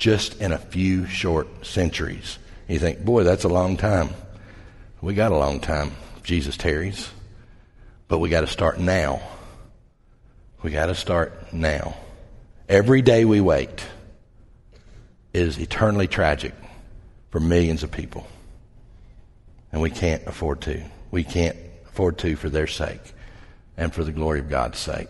[0.00, 2.38] just in a few short centuries.
[2.66, 4.08] You think, boy, that's a long time.
[5.02, 5.92] We got a long time,
[6.24, 7.08] Jesus tarries.
[8.08, 9.20] But we got to start now.
[10.62, 11.96] We got to start now.
[12.68, 13.84] Every day we wait
[15.34, 16.54] is eternally tragic
[17.30, 18.26] for millions of people.
[19.70, 20.82] And we can't afford to.
[21.10, 23.02] We can't afford to for their sake
[23.76, 25.08] and for the glory of God's sake.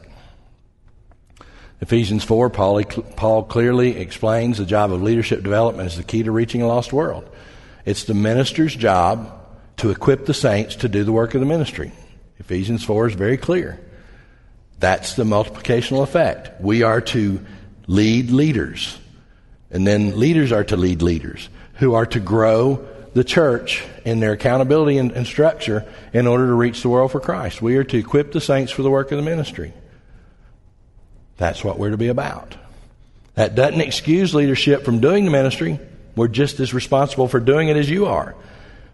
[1.81, 6.31] Ephesians 4, Paul, Paul clearly explains the job of leadership development is the key to
[6.31, 7.29] reaching a lost world.
[7.87, 9.33] It's the minister's job
[9.79, 11.93] to equip the saints to do the work of the ministry.
[12.39, 13.81] Ephesians 4 is very clear.
[14.79, 16.61] That's the multiplicational effect.
[16.61, 17.45] We are to
[17.87, 18.99] lead leaders.
[19.71, 24.33] And then leaders are to lead leaders who are to grow the church in their
[24.33, 27.61] accountability and, and, structure in order to reach the world for Christ.
[27.61, 29.73] We are to equip the saints for the work of the ministry.
[31.41, 32.55] That's what we're to be about.
[33.35, 35.81] That doesn't excuse leadership from doing the ministry.
[36.15, 38.35] We're just as responsible for doing it as you are.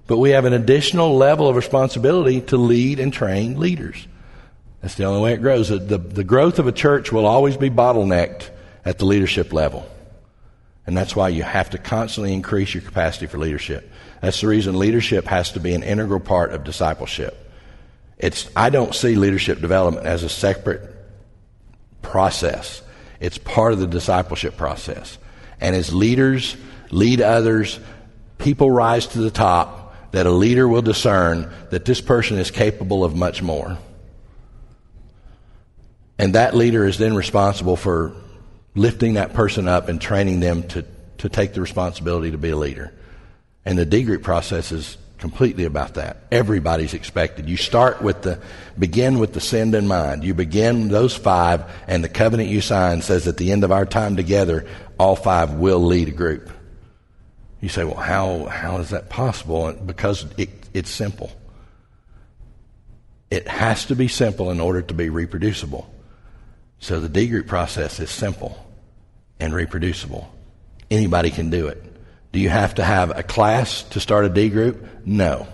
[0.07, 4.07] But we have an additional level of responsibility to lead and train leaders.
[4.81, 5.71] That's the only way it grows.
[5.71, 8.49] The, the, the growth of a church will always be bottlenecked
[8.85, 9.85] at the leadership level.
[10.87, 13.91] And that's why you have to constantly increase your capacity for leadership.
[14.23, 17.37] That's the reason leadership has to be an integral part of discipleship.
[18.19, 20.96] It's, I don't see leadership development as a separate
[22.11, 22.83] process.
[23.21, 25.19] It's part of the discipleship process.
[25.61, 26.57] And as leaders
[26.91, 27.81] lead others,
[28.39, 33.05] people rise to the top that a leader will discern that this person is capable
[33.05, 33.79] of much more.
[36.19, 38.15] And that leader is then responsible for
[38.75, 40.85] lifting that person up and training them to,
[41.19, 42.93] to take the responsibility to be a leader.
[43.65, 46.25] And the D group process is completely about that.
[46.31, 47.49] Everybody's expected.
[47.49, 48.41] You start with the,
[48.79, 50.25] begin with the send in mind.
[50.25, 53.87] You begin those five, and the covenant you sign says at the end of our
[53.87, 54.67] time together,
[54.99, 56.51] all five will lead a group.
[57.61, 59.73] You say, well, how, how is that possible?
[59.73, 61.33] Because it, it's simple.
[63.31, 65.93] It has to be simple in order to be reproducible.
[66.79, 68.65] So the D group process is simple
[69.41, 70.33] and reproducible.
[70.91, 71.83] Anybody can do it.
[72.37, 74.87] Do you have to have a class to start a D group?
[75.07, 75.49] No.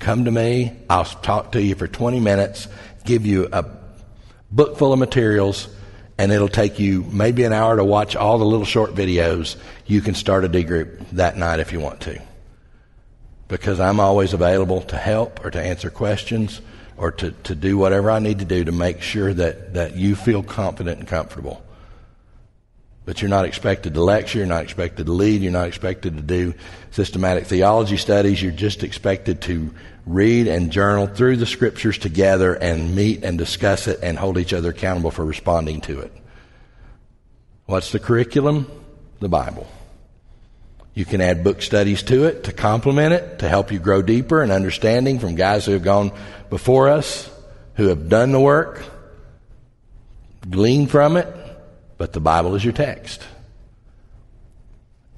[0.00, 0.76] Come to me.
[0.90, 2.68] I'll talk to you for 20 minutes,
[3.06, 3.64] give you a
[4.50, 5.66] book full of materials,
[6.18, 9.56] and it'll take you maybe an hour to watch all the little short videos.
[9.86, 12.20] You can start a D group that night if you want to.
[13.48, 16.60] Because I'm always available to help or to answer questions
[16.98, 20.14] or to, to do whatever I need to do to make sure that, that you
[20.16, 21.64] feel confident and comfortable.
[23.10, 26.22] But you're not expected to lecture, you're not expected to lead, you're not expected to
[26.22, 26.54] do
[26.92, 29.74] systematic theology studies, you're just expected to
[30.06, 34.52] read and journal through the scriptures together and meet and discuss it and hold each
[34.52, 36.12] other accountable for responding to it.
[37.66, 38.70] What's the curriculum?
[39.18, 39.66] The Bible.
[40.94, 44.40] You can add book studies to it to complement it, to help you grow deeper
[44.40, 46.12] in understanding from guys who have gone
[46.48, 47.28] before us,
[47.74, 48.84] who have done the work,
[50.48, 51.26] glean from it,
[52.00, 53.22] but the Bible is your text.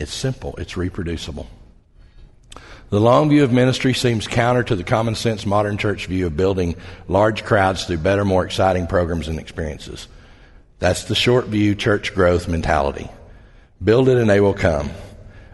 [0.00, 1.48] It's simple, it's reproducible.
[2.90, 6.36] The long view of ministry seems counter to the common sense modern church view of
[6.36, 6.74] building
[7.06, 10.08] large crowds through better, more exciting programs and experiences.
[10.80, 13.08] That's the short view church growth mentality.
[13.80, 14.90] Build it and they will come.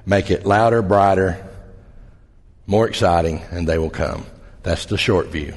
[0.06, 1.46] Make it louder, brighter,
[2.66, 4.24] more exciting, and they will come.
[4.62, 5.52] That's the short view.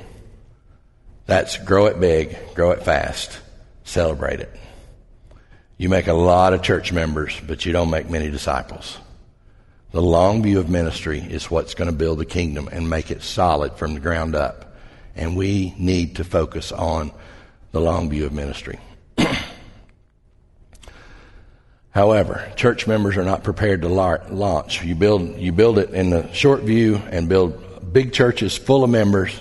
[1.27, 3.39] That's grow it big, grow it fast,
[3.85, 4.53] celebrate it.
[5.81, 8.99] You make a lot of church members, but you don't make many disciples.
[9.89, 13.23] The long view of ministry is what's going to build the kingdom and make it
[13.23, 14.75] solid from the ground up.
[15.15, 17.11] And we need to focus on
[17.71, 18.77] the long view of ministry.
[21.89, 24.83] However, church members are not prepared to launch.
[24.83, 28.91] You build, you build it in the short view and build big churches full of
[28.91, 29.33] members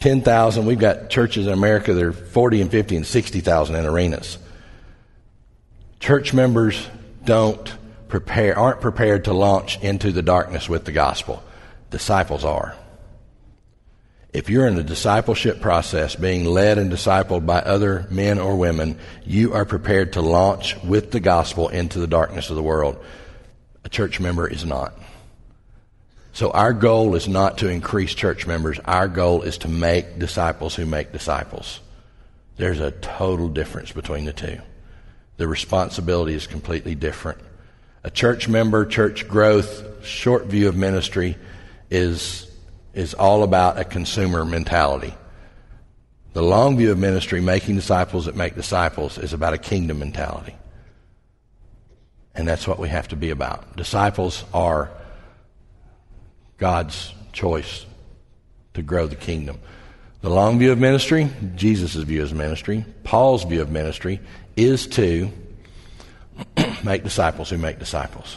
[0.00, 0.66] 10,000.
[0.66, 4.38] We've got churches in America that are 40 and 50 and 60,000 in arenas.
[6.00, 6.88] Church members
[7.24, 7.72] don't
[8.08, 11.42] prepare, aren't prepared to launch into the darkness with the gospel.
[11.90, 12.74] Disciples are.
[14.32, 18.98] If you're in the discipleship process, being led and discipled by other men or women,
[19.26, 23.04] you are prepared to launch with the gospel into the darkness of the world.
[23.84, 24.94] A church member is not.
[26.32, 28.78] So our goal is not to increase church members.
[28.84, 31.80] Our goal is to make disciples who make disciples.
[32.56, 34.60] There's a total difference between the two.
[35.40, 37.38] The responsibility is completely different.
[38.04, 41.38] A church member, church growth, short view of ministry
[41.90, 42.46] is,
[42.92, 45.14] is all about a consumer mentality.
[46.34, 50.54] The long view of ministry, making disciples that make disciples, is about a kingdom mentality.
[52.34, 53.78] And that's what we have to be about.
[53.78, 54.90] Disciples are
[56.58, 57.86] God's choice
[58.74, 59.58] to grow the kingdom.
[60.20, 64.20] The long view of ministry, Jesus' view of ministry, Paul's view of ministry,
[64.64, 65.30] is to
[66.84, 68.36] make disciples who make disciples.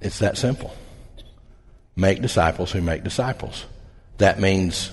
[0.00, 0.74] It's that simple.
[1.96, 3.64] Make disciples who make disciples.
[4.18, 4.90] That means,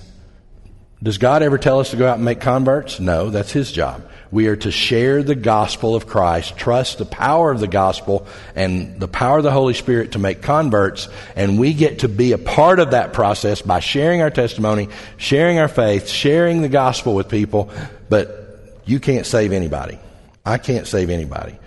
[1.01, 2.99] does God ever tell us to go out and make converts?
[2.99, 4.07] No, that's His job.
[4.31, 8.99] We are to share the gospel of Christ, trust the power of the gospel and
[8.99, 12.37] the power of the Holy Spirit to make converts, and we get to be a
[12.37, 14.87] part of that process by sharing our testimony,
[15.17, 17.71] sharing our faith, sharing the gospel with people,
[18.07, 18.48] but
[18.85, 19.99] you can't save anybody.
[20.45, 21.57] I can't save anybody.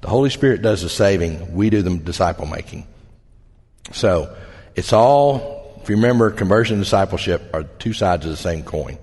[0.00, 2.86] The Holy Spirit does the saving, we do the disciple making.
[3.92, 4.34] So,
[4.74, 8.98] it's all, if you remember, conversion and discipleship are two sides of the same coin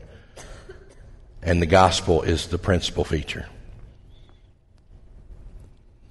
[1.47, 3.45] and the gospel is the principal feature.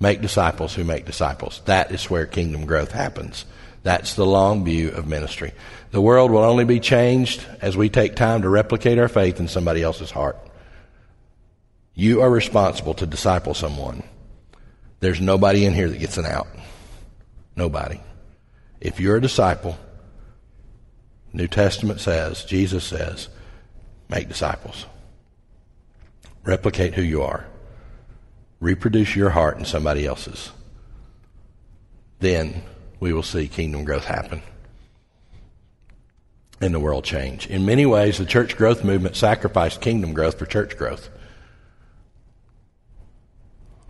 [0.01, 1.61] Make disciples who make disciples.
[1.67, 3.45] That is where kingdom growth happens.
[3.83, 5.53] That's the long view of ministry.
[5.91, 9.47] The world will only be changed as we take time to replicate our faith in
[9.47, 10.39] somebody else's heart.
[11.97, 14.03] You are responsible to disciple someone.
[15.01, 16.47] There's nobody in here that gets an out.
[17.57, 18.01] Nobody.
[18.81, 19.79] If you're a disciple,
[21.33, 23.31] New Testament says, Jesus says,
[24.11, 24.85] make disciples.
[26.45, 27.47] Replicate who you are.
[28.61, 30.51] Reproduce your heart in somebody else's.
[32.21, 32.63] Then
[33.01, 34.43] we will see kingdom growth happen
[36.61, 37.47] and the world change.
[37.47, 41.09] In many ways, the church growth movement sacrificed kingdom growth for church growth.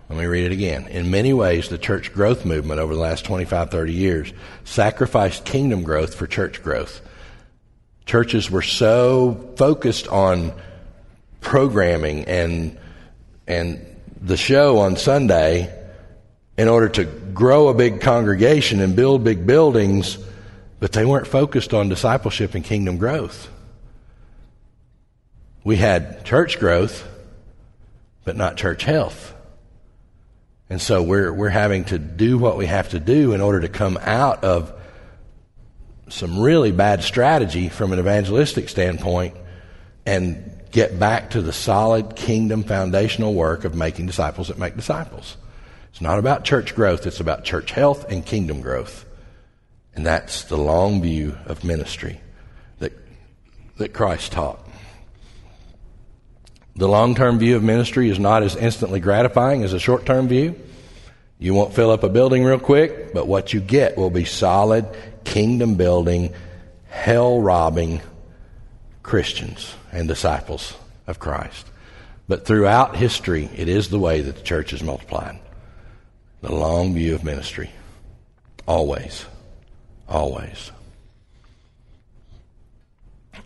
[0.09, 0.87] Let me read it again.
[0.87, 4.33] In many ways, the church growth movement over the last 25, 30 years
[4.65, 7.01] sacrificed kingdom growth for church growth.
[8.05, 10.53] Churches were so focused on
[11.41, 12.79] programming and
[13.49, 13.85] and
[14.21, 15.73] the show on Sunday
[16.57, 20.19] in order to grow a big congregation and build big buildings,
[20.81, 23.49] but they weren't focused on discipleship and kingdom growth.
[25.65, 27.07] We had church growth,
[28.25, 29.36] but not church health.
[30.69, 33.69] And so we're, we're having to do what we have to do in order to
[33.69, 34.73] come out of
[36.09, 39.37] some really bad strategy from an evangelistic standpoint
[40.05, 45.37] and get back to the solid kingdom foundational work of making disciples that make disciples.
[45.91, 49.05] It's not about church growth, it's about church health and kingdom growth.
[49.95, 52.21] And that's the long view of ministry
[52.81, 52.93] that,
[53.79, 54.66] that Christ taught.
[56.77, 60.29] The long term view of ministry is not as instantly gratifying as a short term
[60.29, 60.55] view.
[61.39, 64.87] You won't fill up a building real quick, but what you get will be solid,
[65.24, 66.35] kingdom building,
[66.89, 68.03] hell robbing
[69.03, 70.74] Christians and disciples
[71.07, 71.66] of Christ.
[72.29, 75.39] But throughout history, it is the way that the church is multiplied.
[76.43, 77.70] The long view of ministry.
[78.66, 79.24] Always.
[80.09, 80.72] Always.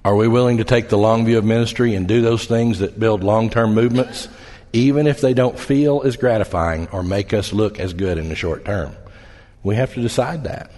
[0.05, 2.99] Are we willing to take the long view of ministry and do those things that
[2.99, 4.29] build long term movements,
[4.73, 8.35] even if they don't feel as gratifying or make us look as good in the
[8.35, 8.97] short term?
[9.63, 10.71] We have to decide that.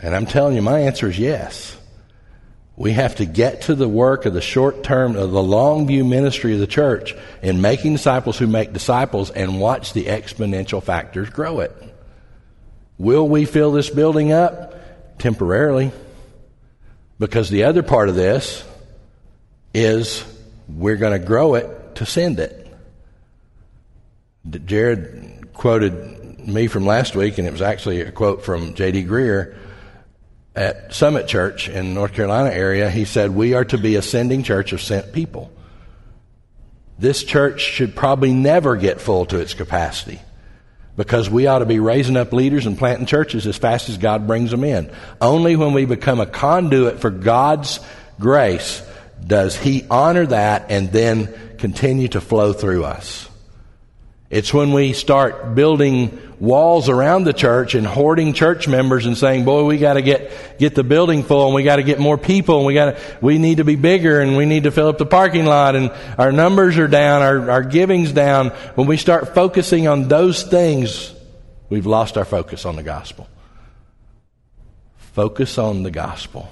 [0.00, 1.76] And I'm telling you, my answer is yes.
[2.76, 6.04] We have to get to the work of the short term, of the long view
[6.04, 11.28] ministry of the church in making disciples who make disciples and watch the exponential factors
[11.28, 11.76] grow it.
[12.96, 15.18] Will we fill this building up?
[15.18, 15.92] Temporarily.
[17.22, 18.64] Because the other part of this
[19.72, 20.24] is
[20.68, 22.66] we're going to grow it to send it.
[24.64, 29.04] Jared quoted me from last week, and it was actually a quote from J.D.
[29.04, 29.56] Greear
[30.56, 34.42] at Summit Church in North Carolina area, he said, We are to be a sending
[34.42, 35.52] church of sent people.
[36.98, 40.20] This church should probably never get full to its capacity.
[40.96, 44.26] Because we ought to be raising up leaders and planting churches as fast as God
[44.26, 44.90] brings them in.
[45.20, 47.80] Only when we become a conduit for God's
[48.20, 48.82] grace
[49.26, 53.28] does He honor that and then continue to flow through us.
[54.32, 59.44] It's when we start building walls around the church and hoarding church members and saying,
[59.44, 62.16] boy, we got to get, get the building full and we got to get more
[62.16, 64.88] people and we got to, we need to be bigger and we need to fill
[64.88, 68.48] up the parking lot and our numbers are down, our, our giving's down.
[68.74, 71.12] When we start focusing on those things,
[71.68, 73.28] we've lost our focus on the gospel.
[74.96, 76.50] Focus on the gospel.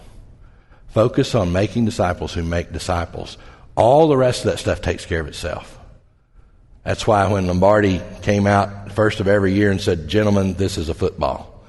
[0.89, 3.39] Focus on making disciples who make disciples.
[3.75, 5.80] All the rest of that stuff takes care of itself.
[6.85, 10.89] That's why when Lombardi came out first of every year and said, Gentlemen, this is
[10.89, 11.63] a football,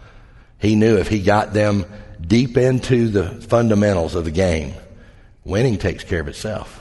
[0.58, 1.86] he knew if he got them
[2.26, 4.74] deep into the fundamentals of the game,
[5.44, 6.78] winning takes care of itself.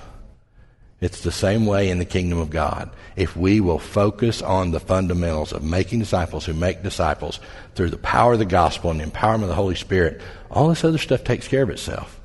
[1.01, 2.91] It's the same way in the kingdom of God.
[3.17, 7.41] If we will focus on the fundamentals of making disciples who make disciples
[7.75, 10.21] through the power of the gospel and the empowerment of the Holy Spirit,
[10.51, 12.20] all this other stuff takes care of itself.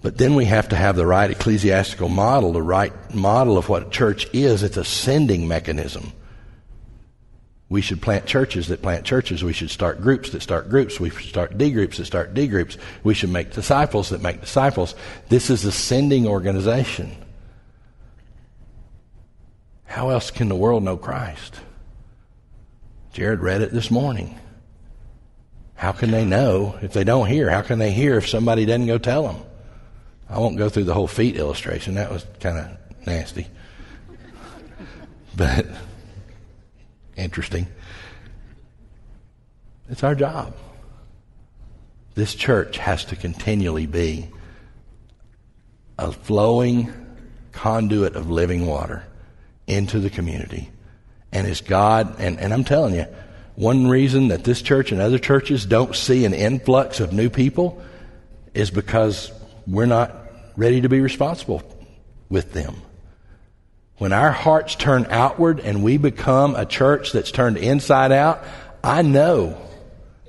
[0.00, 3.90] But then we have to have the right ecclesiastical model, the right model of what
[3.90, 4.62] church is.
[4.62, 6.12] It's a sending mechanism.
[7.68, 9.44] We should plant churches that plant churches.
[9.44, 10.98] We should start groups that start groups.
[10.98, 12.78] We should start D groups that start D groups.
[13.02, 14.94] We should make disciples that make disciples.
[15.28, 17.14] This is a sending organization.
[19.84, 21.60] How else can the world know Christ?
[23.12, 24.38] Jared read it this morning.
[25.74, 27.50] How can they know if they don't hear?
[27.50, 29.42] How can they hear if somebody doesn't go tell them?
[30.30, 31.94] I won't go through the whole feet illustration.
[31.94, 33.46] That was kind of nasty.
[35.36, 35.66] but
[37.16, 37.66] interesting.
[39.88, 40.54] It's our job.
[42.14, 44.28] This church has to continually be
[45.98, 46.92] a flowing
[47.52, 49.04] conduit of living water
[49.66, 50.70] into the community.
[51.32, 53.06] And it's God, and, and I'm telling you,
[53.54, 57.82] one reason that this church and other churches don't see an influx of new people
[58.54, 59.32] is because
[59.68, 60.14] we're not
[60.56, 61.62] ready to be responsible
[62.28, 62.74] with them.
[63.98, 68.42] When our hearts turn outward and we become a church that's turned inside out,
[68.82, 69.60] I know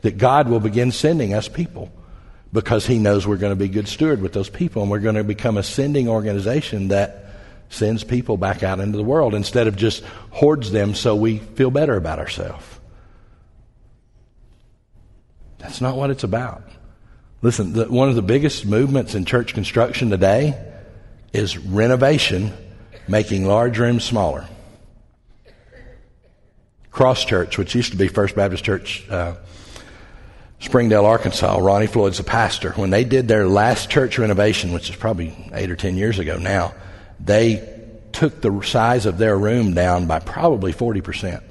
[0.01, 1.91] that God will begin sending us people
[2.51, 5.15] because He knows we're going to be good steward with those people and we're going
[5.15, 7.27] to become a sending organization that
[7.69, 11.69] sends people back out into the world instead of just hoards them so we feel
[11.69, 12.65] better about ourselves.
[15.59, 16.63] That's not what it's about.
[17.41, 20.61] Listen, the, one of the biggest movements in church construction today
[21.31, 22.51] is renovation,
[23.07, 24.45] making large rooms smaller.
[26.91, 29.35] Cross Church, which used to be First Baptist Church, uh,
[30.59, 32.71] Springdale, Arkansas, Ronnie Floyd's the pastor.
[32.71, 36.37] When they did their last church renovation, which is probably eight or ten years ago
[36.37, 36.73] now,
[37.21, 37.77] they
[38.11, 41.41] took the size of their room down by probably 40%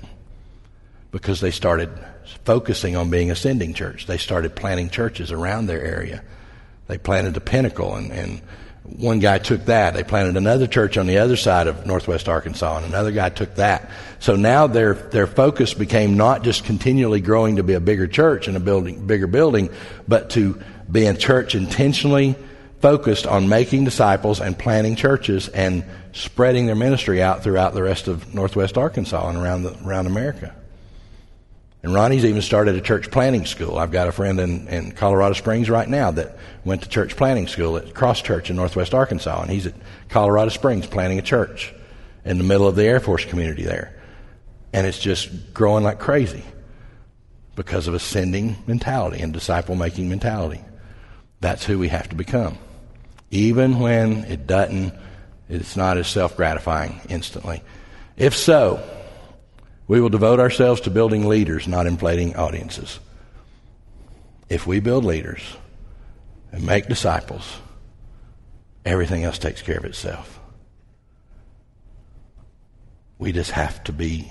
[1.12, 1.89] because they started
[2.45, 4.07] focusing on being a sending church.
[4.07, 6.22] They started planting churches around their area.
[6.87, 8.41] They planted the Pinnacle, and, and
[8.97, 9.95] one guy took that.
[9.95, 13.57] They planted another church on the other side of northwest Arkansas, and another guy took
[13.57, 13.91] that.
[14.18, 18.49] So now their their focus became not just continually growing to be a bigger church
[18.49, 19.70] and a building bigger building,
[20.07, 20.61] but to
[20.91, 22.35] be a church intentionally
[22.81, 28.09] focused on making disciples and planting churches and spreading their ministry out throughout the rest
[28.09, 30.55] of northwest Arkansas and around the, around America.
[31.83, 33.79] And Ronnie's even started a church planning school.
[33.79, 37.47] I've got a friend in, in Colorado Springs right now that went to church planning
[37.47, 39.74] school at Cross Church in Northwest Arkansas, and he's at
[40.09, 41.72] Colorado Springs planning a church
[42.24, 43.95] in the middle of the Air Force community there.
[44.72, 46.43] And it's just growing like crazy
[47.55, 50.61] because of ascending mentality and disciple making mentality.
[51.41, 52.59] That's who we have to become.
[53.31, 54.95] Even when it doesn't,
[55.49, 57.62] it's not as self gratifying instantly.
[58.16, 58.83] If so,
[59.89, 63.01] we will devote ourselves to building leaders, not inflating audiences.
[64.51, 65.57] If we build leaders
[66.53, 67.59] and make disciples,
[68.84, 70.39] everything else takes care of itself.
[73.18, 74.30] We just have to be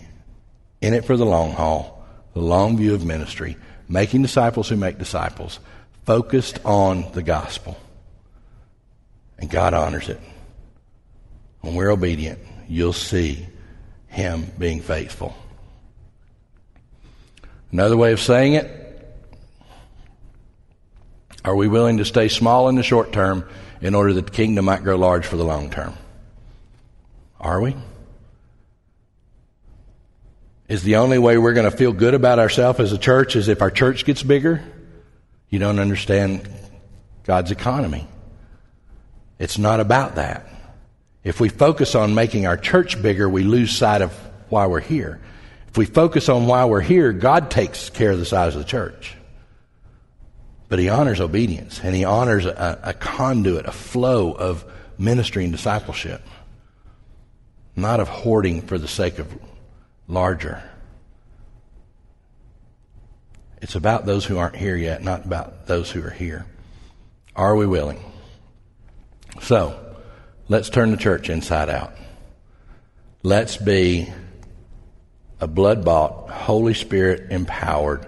[0.80, 3.58] in it for the long haul, the long view of ministry,
[3.90, 5.60] making disciples who make disciples,
[6.06, 7.78] focused on the gospel.
[9.40, 10.20] And God honors it.
[11.62, 12.40] When we're obedient,
[12.70, 13.46] you'll see
[14.08, 15.36] Him being faithful.
[17.72, 18.74] Another way of saying it,
[21.44, 23.48] are we willing to stay small in the short term
[23.82, 25.94] in order that the kingdom might grow large for the long term?
[27.40, 27.76] Are we?
[30.68, 33.48] Is the only way we're going to feel good about ourselves as a church is
[33.48, 34.62] if our church gets bigger?
[35.50, 36.50] You don't understand
[37.24, 38.08] God's economy.
[39.40, 40.50] It's not about that.
[41.24, 44.12] If we focus on making our church bigger, we lose sight of
[44.50, 45.22] why we're here.
[45.78, 48.68] If we focus on why we're here, God takes care of the size of the
[48.68, 49.14] church.
[50.70, 54.66] But He honors obedience and He honors a, a conduit, a flow of
[54.98, 56.24] ministry and discipleship,
[57.76, 59.32] not of hoarding for the sake of
[60.08, 60.64] larger.
[63.62, 66.48] It's about those who aren't here yet, not about those who are here.
[67.36, 68.04] Are we willing?
[69.44, 69.96] So,
[70.48, 71.94] let's turn the church inside out.
[73.22, 74.12] Let's be
[75.40, 78.08] a blood bought, Holy Spirit empowered,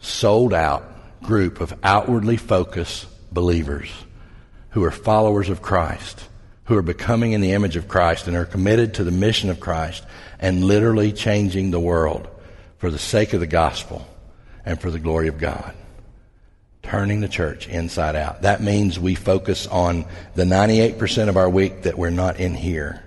[0.00, 0.90] sold out
[1.22, 3.90] group of outwardly focused believers
[4.70, 6.28] who are followers of Christ,
[6.64, 9.60] who are becoming in the image of Christ and are committed to the mission of
[9.60, 10.04] Christ
[10.38, 12.28] and literally changing the world
[12.78, 14.06] for the sake of the gospel
[14.64, 15.74] and for the glory of God.
[16.82, 18.42] Turning the church inside out.
[18.42, 20.04] That means we focus on
[20.34, 23.03] the 98% of our week that we're not in here.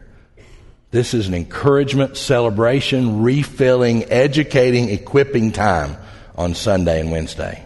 [0.90, 5.98] This is an encouragement, celebration, refilling, educating, equipping time
[6.36, 7.66] on Sunday and Wednesday.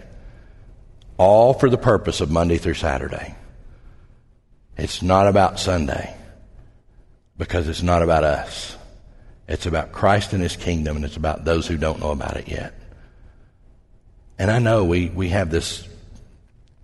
[1.17, 3.35] All for the purpose of Monday through Saturday.
[4.75, 6.15] It's not about Sunday
[7.37, 8.75] because it's not about us.
[9.47, 12.47] It's about Christ and His kingdom, and it's about those who don't know about it
[12.47, 12.73] yet.
[14.39, 15.87] And I know we, we have this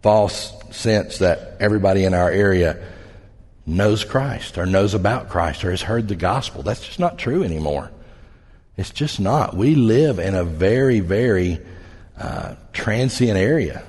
[0.03, 2.83] false sense that everybody in our area
[3.68, 6.63] knows Christ or knows about Christ or has heard the gospel.
[6.63, 7.91] That's just not true anymore.
[8.78, 9.55] It's just not.
[9.55, 11.59] We live in a very, very
[12.18, 13.84] uh, transient area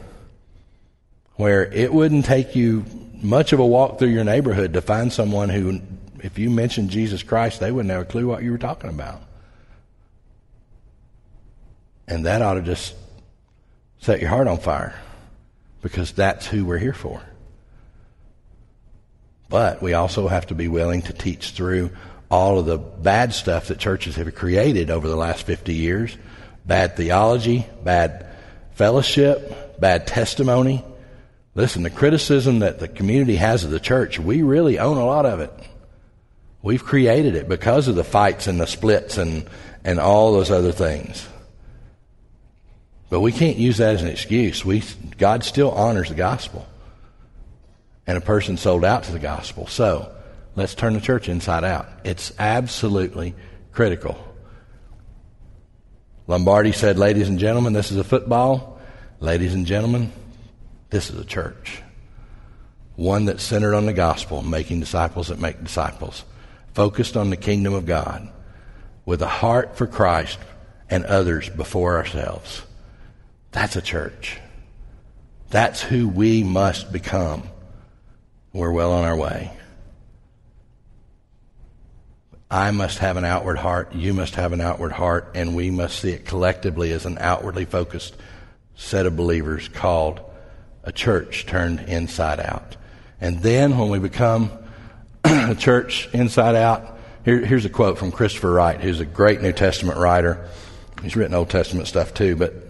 [1.37, 2.85] where it wouldn't take you
[3.22, 5.81] much of a walk through your neighborhood to find someone who,
[6.22, 9.22] if you mentioned Jesus Christ, they wouldn't have a clue what you were talking about.
[12.09, 12.95] And that ought to just
[14.01, 14.99] set your heart on fire
[15.83, 17.22] because that's who we're here for.
[19.49, 21.90] But we also have to be willing to teach through
[22.30, 26.16] all of the bad stuff that churches have created over the last 50 years
[26.66, 28.26] bad theology, bad
[28.72, 30.84] fellowship, bad testimony.
[31.55, 35.24] Listen, the criticism that the community has of the church, we really own a lot
[35.24, 35.51] of it.
[36.61, 39.49] We've created it because of the fights and the splits and,
[39.82, 41.26] and all those other things.
[43.09, 44.64] But we can't use that as an excuse.
[44.64, 44.82] We,
[45.16, 46.66] God still honors the gospel.
[48.09, 49.68] And a person sold out to the gospel.
[49.68, 50.11] So,
[50.56, 51.86] let's turn the church inside out.
[52.02, 53.36] It's absolutely
[53.70, 54.18] critical.
[56.26, 58.80] Lombardi said, Ladies and gentlemen, this is a football.
[59.20, 60.11] Ladies and gentlemen,
[60.90, 61.82] this is a church.
[62.96, 66.24] One that's centered on the gospel, making disciples that make disciples,
[66.74, 68.28] focused on the kingdom of God,
[69.04, 70.38] with a heart for Christ
[70.90, 72.62] and others before ourselves.
[73.52, 74.40] That's a church.
[75.50, 77.42] That's who we must become.
[78.53, 79.53] We're well on our way.
[82.51, 83.94] I must have an outward heart.
[83.94, 85.32] You must have an outward heart.
[85.34, 88.16] And we must see it collectively as an outwardly focused
[88.74, 90.20] set of believers called
[90.82, 92.76] a church turned inside out.
[93.20, 94.51] And then when we become
[95.24, 99.53] a church inside out, here, here's a quote from Christopher Wright, who's a great New
[99.53, 100.49] Testament writer.
[101.03, 102.67] He's written Old Testament stuff too, but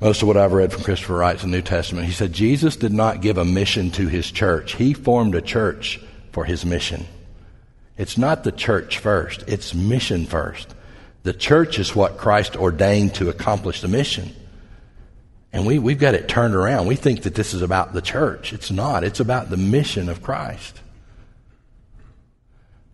[0.00, 2.06] most of what I've read from Christopher Wright's the New Testament.
[2.06, 4.74] He said Jesus did not give a mission to his church.
[4.74, 6.00] He formed a church
[6.32, 7.06] for his mission.
[7.96, 10.74] It's not the church first, it's mission first.
[11.22, 14.32] The church is what Christ ordained to accomplish the mission.
[15.52, 16.86] And we, we've got it turned around.
[16.86, 18.52] We think that this is about the church.
[18.52, 19.02] It's not.
[19.02, 20.80] It's about the mission of Christ.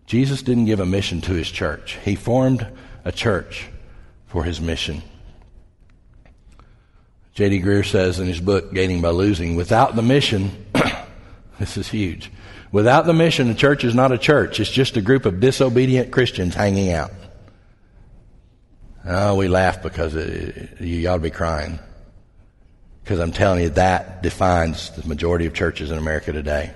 [0.05, 1.97] Jesus didn't give a mission to his church.
[2.03, 2.65] He formed
[3.03, 3.67] a church
[4.27, 5.01] for his mission.
[7.33, 7.61] J.D.
[7.61, 10.51] Greear says in his book, Gaining by Losing, without the mission,
[11.59, 12.31] this is huge.
[12.71, 14.59] Without the mission, the church is not a church.
[14.59, 17.11] It's just a group of disobedient Christians hanging out.
[19.05, 21.79] Oh, we laugh because it, you ought to be crying.
[23.03, 26.73] Because I'm telling you, that defines the majority of churches in America today.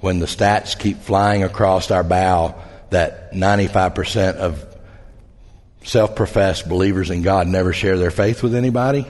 [0.00, 4.67] When the stats keep flying across our bow that 95% of
[5.84, 9.06] self professed believers in God never share their faith with anybody,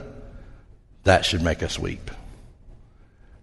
[1.03, 2.11] that should make us weep.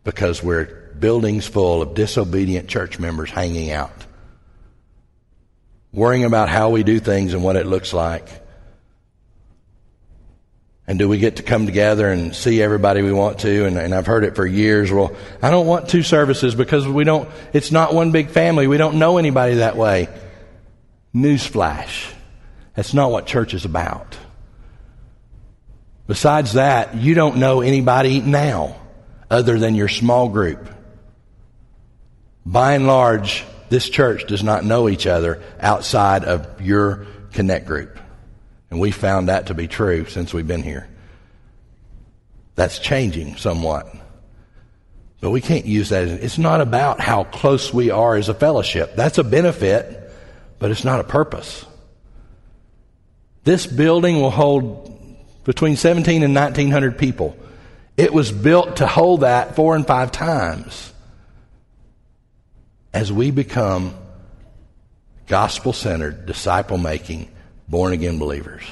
[0.05, 3.93] Because we're buildings full of disobedient church members hanging out,
[5.93, 8.29] worrying about how we do things and what it looks like.
[10.89, 13.67] And do we get to come together and see everybody we want to?
[13.67, 14.93] And, and, I've heard it for years.
[14.93, 18.69] Well, I don't want two services because we don't, it's not one big family.
[18.69, 20.09] We don't know anybody that way.
[21.13, 22.13] Newsflash.
[22.77, 24.17] That's not what church is about.
[26.07, 28.77] Besides that, you don't know anybody now
[29.31, 30.69] other than your small group.
[32.45, 37.99] By and large, this church does not know each other outside of your connect group.
[38.71, 40.87] And we found that to be true since we've been here.
[42.55, 43.93] That's changing somewhat.
[45.21, 46.07] But we can't use that.
[46.07, 48.97] It's not about how close we are as a fellowship.
[48.97, 50.13] That's a benefit,
[50.59, 51.65] but it's not a purpose.
[53.47, 54.93] This building will hold
[55.45, 57.37] between 17 and 1900 people.
[57.97, 60.93] It was built to hold that four and five times.
[62.93, 63.95] As we become
[65.29, 67.31] gospel centered, disciple making,
[67.69, 68.65] born again believers.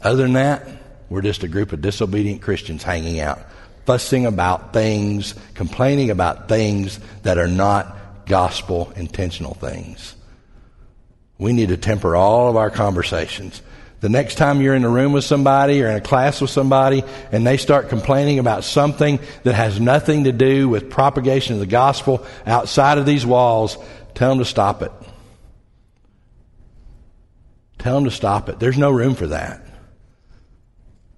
[0.00, 0.66] Other than that,
[1.10, 3.40] we're just a group of disobedient Christians hanging out,
[3.84, 10.16] fussing about things, complaining about things that are not gospel intentional things.
[11.38, 13.62] We need to temper all of our conversations.
[14.00, 17.02] The next time you're in a room with somebody or in a class with somebody
[17.32, 21.66] and they start complaining about something that has nothing to do with propagation of the
[21.66, 23.78] gospel outside of these walls,
[24.14, 24.92] tell them to stop it.
[27.78, 28.58] Tell them to stop it.
[28.58, 29.62] There's no room for that.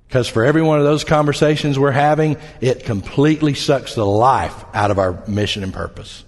[0.07, 4.91] Because for every one of those conversations we're having, it completely sucks the life out
[4.91, 6.25] of our mission and purpose.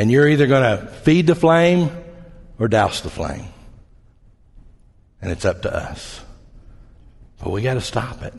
[0.00, 1.90] And you're either going to feed the flame
[2.58, 3.44] or douse the flame.
[5.20, 6.22] And it's up to us.
[7.38, 8.32] But we got to stop it.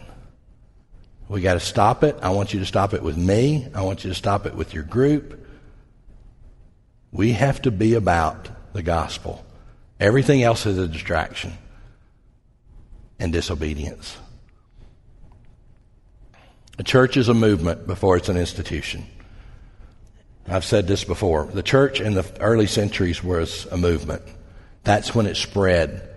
[1.29, 2.17] We got to stop it.
[2.23, 3.67] I want you to stop it with me.
[3.75, 5.39] I want you to stop it with your group.
[7.11, 9.45] We have to be about the gospel.
[9.99, 11.53] Everything else is a distraction
[13.19, 14.17] and disobedience.
[16.79, 19.05] A church is a movement before it's an institution.
[20.51, 21.45] I've said this before.
[21.45, 24.21] The church in the early centuries was a movement.
[24.83, 26.09] That's when it spread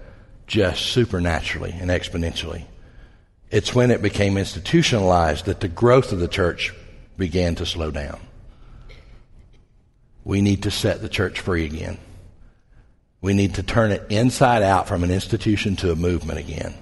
[0.48, 2.64] just supernaturally and exponentially.
[3.52, 6.74] It's when it became institutionalized that the growth of the church
[7.16, 8.18] began to slow down.
[10.24, 11.98] We need to set the church free again.
[13.20, 16.74] We need to turn it inside out from an institution to a movement again.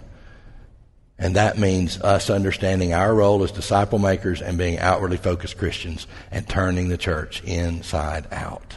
[1.23, 6.09] And that means us understanding our role as disciple makers and being outwardly focused Christians
[6.33, 8.75] and turning the church inside out.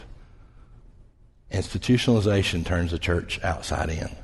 [1.51, 4.15] Institutionalization turns the church outside in.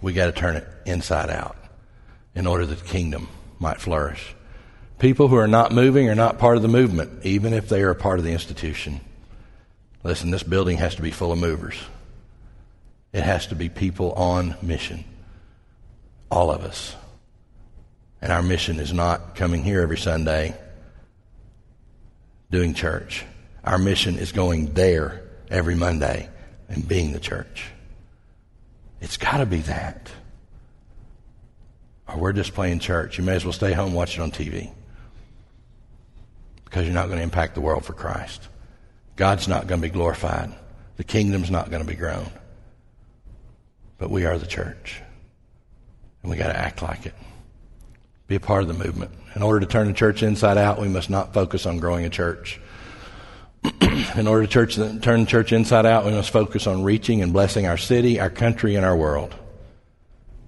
[0.00, 1.58] We got to turn it inside out
[2.34, 3.28] in order that the kingdom
[3.58, 4.34] might flourish.
[4.98, 7.90] People who are not moving are not part of the movement, even if they are
[7.90, 9.02] a part of the institution.
[10.04, 11.76] Listen, this building has to be full of movers.
[13.12, 15.04] It has to be people on mission.
[16.30, 16.94] All of us.
[18.20, 20.56] And our mission is not coming here every Sunday
[22.50, 23.24] doing church.
[23.64, 26.28] Our mission is going there every Monday
[26.68, 27.66] and being the church.
[29.00, 30.10] It's got to be that.
[32.08, 33.18] Or we're just playing church.
[33.18, 34.70] You may as well stay home watch it on TV
[36.64, 38.48] because you're not going to impact the world for Christ.
[39.16, 40.52] God's not going to be glorified.
[40.96, 42.30] The kingdom's not going to be grown.
[43.98, 45.00] But we are the church.
[46.26, 47.14] And we got to act like it.
[48.26, 49.12] Be a part of the movement.
[49.36, 52.10] In order to turn the church inside out, we must not focus on growing a
[52.10, 52.58] church.
[54.16, 57.32] In order to church, turn the church inside out, we must focus on reaching and
[57.32, 59.36] blessing our city, our country, and our world.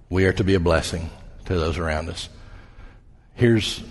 [0.09, 1.09] We are to be a blessing
[1.45, 2.27] to those around us.
[3.35, 3.81] Here's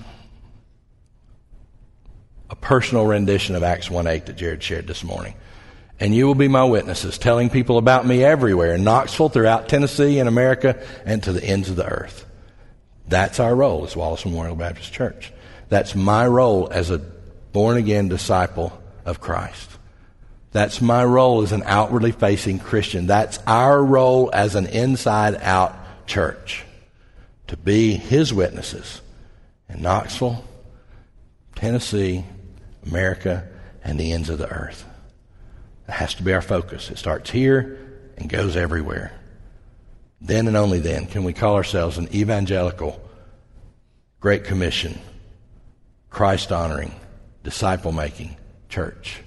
[2.50, 5.32] a personal rendition of Acts 1 8 that Jared shared this morning.
[6.00, 10.18] And you will be my witnesses, telling people about me everywhere in Knoxville, throughout Tennessee
[10.18, 12.24] in America, and to the ends of the earth.
[13.08, 15.32] That's our role as Wallace Memorial Baptist Church.
[15.68, 19.70] That's my role as a born again disciple of Christ.
[20.52, 23.06] That's my role as an outwardly facing Christian.
[23.06, 26.64] That's our role as an inside out church.
[27.48, 29.00] To be his witnesses
[29.68, 30.44] in Knoxville,
[31.54, 32.24] Tennessee,
[32.86, 33.48] America,
[33.82, 34.84] and the ends of the earth.
[35.88, 36.90] That has to be our focus.
[36.90, 37.78] It starts here
[38.18, 39.12] and goes everywhere.
[40.20, 43.00] Then and only then can we call ourselves an evangelical,
[44.20, 44.98] Great Commission,
[46.10, 46.94] Christ honoring,
[47.42, 48.36] disciple making
[48.68, 49.22] church.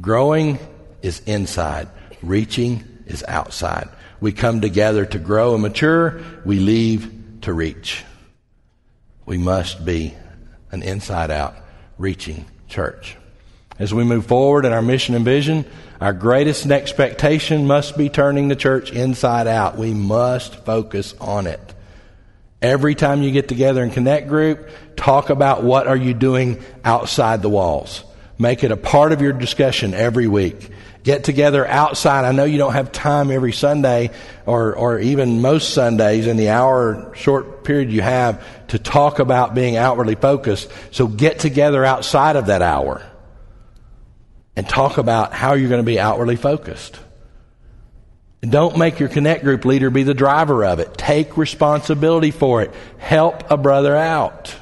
[0.00, 0.58] Growing
[1.00, 1.88] is inside,
[2.22, 3.88] reaching is outside.
[4.20, 8.04] We come together to grow and mature, we leave to reach.
[9.26, 10.14] We must be
[10.72, 11.54] an inside out,
[11.98, 13.16] reaching church.
[13.78, 15.64] As we move forward in our mission and vision,
[16.00, 19.76] our greatest expectation must be turning the church inside out.
[19.76, 21.60] We must focus on it.
[22.62, 27.42] Every time you get together in Connect Group, talk about what are you doing outside
[27.42, 28.04] the walls.
[28.38, 30.70] Make it a part of your discussion every week.
[31.02, 32.24] Get together outside.
[32.24, 34.10] I know you don't have time every Sunday
[34.46, 39.54] or, or even most Sundays in the hour short period you have to talk about
[39.54, 40.70] being outwardly focused.
[40.92, 43.02] So get together outside of that hour
[44.56, 46.98] and talk about how you're going to be outwardly focused.
[48.40, 50.94] Don't make your connect group leader be the driver of it.
[50.96, 52.72] Take responsibility for it.
[52.98, 54.54] Help a brother out.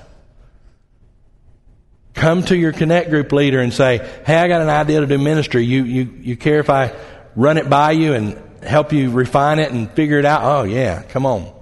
[2.15, 5.19] Come to your connect group leader and say, Hey, I got an idea to do
[5.19, 5.65] ministry.
[5.65, 6.95] You, you, you care if I
[7.35, 10.43] run it by you and help you refine it and figure it out?
[10.45, 11.53] Oh, yeah, come on.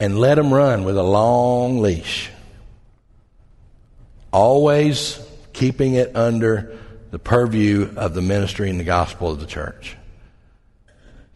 [0.00, 2.30] And let them run with a long leash.
[4.32, 5.18] Always
[5.52, 6.76] keeping it under
[7.10, 9.96] the purview of the ministry and the gospel of the church.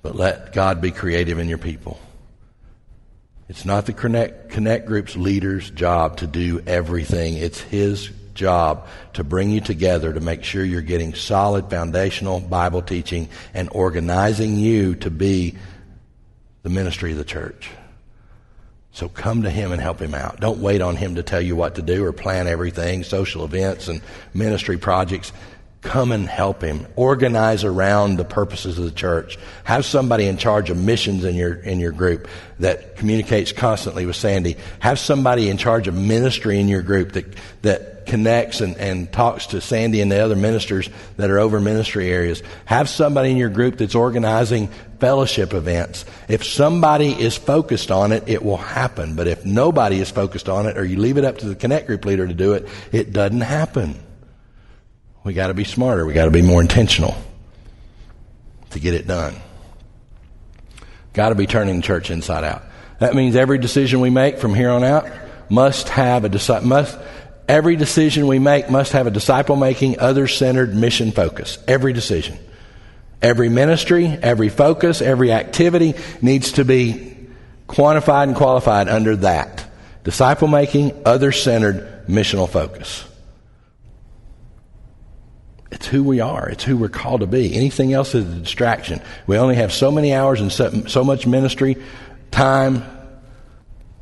[0.02, 1.98] But let God be creative in your people.
[3.48, 7.34] It's not the Connect, Connect Group's leader's job to do everything.
[7.34, 12.82] It's his job to bring you together to make sure you're getting solid foundational Bible
[12.82, 15.56] teaching and organizing you to be
[16.62, 17.70] the ministry of the church.
[18.94, 20.38] So come to him and help him out.
[20.38, 23.88] Don't wait on him to tell you what to do or plan everything, social events
[23.88, 24.02] and
[24.34, 25.32] ministry projects.
[25.82, 26.86] Come and help him.
[26.94, 29.36] Organize around the purposes of the church.
[29.64, 32.28] Have somebody in charge of missions in your, in your group
[32.60, 34.56] that communicates constantly with Sandy.
[34.78, 37.26] Have somebody in charge of ministry in your group that,
[37.62, 42.10] that connects and, and talks to Sandy and the other ministers that are over ministry
[42.10, 42.44] areas.
[42.64, 44.68] Have somebody in your group that's organizing
[45.00, 46.04] fellowship events.
[46.28, 49.16] If somebody is focused on it, it will happen.
[49.16, 51.88] But if nobody is focused on it or you leave it up to the connect
[51.88, 53.98] group leader to do it, it doesn't happen.
[55.24, 56.04] We got to be smarter.
[56.04, 57.14] We got to be more intentional
[58.70, 59.36] to get it done.
[61.12, 62.62] Got to be turning the church inside out.
[62.98, 65.08] That means every decision we make from here on out
[65.48, 66.98] must have a must
[67.48, 71.58] every decision we make must have a disciple making, other centered mission focus.
[71.68, 72.38] Every decision.
[73.20, 77.16] Every ministry, every focus, every activity needs to be
[77.68, 79.64] quantified and qualified under that.
[80.02, 83.04] Disciple making, other centered missional focus.
[85.72, 86.48] It's who we are.
[86.50, 87.56] It's who we're called to be.
[87.56, 89.00] Anything else is a distraction.
[89.26, 91.76] We only have so many hours and so, so much ministry
[92.30, 92.84] time,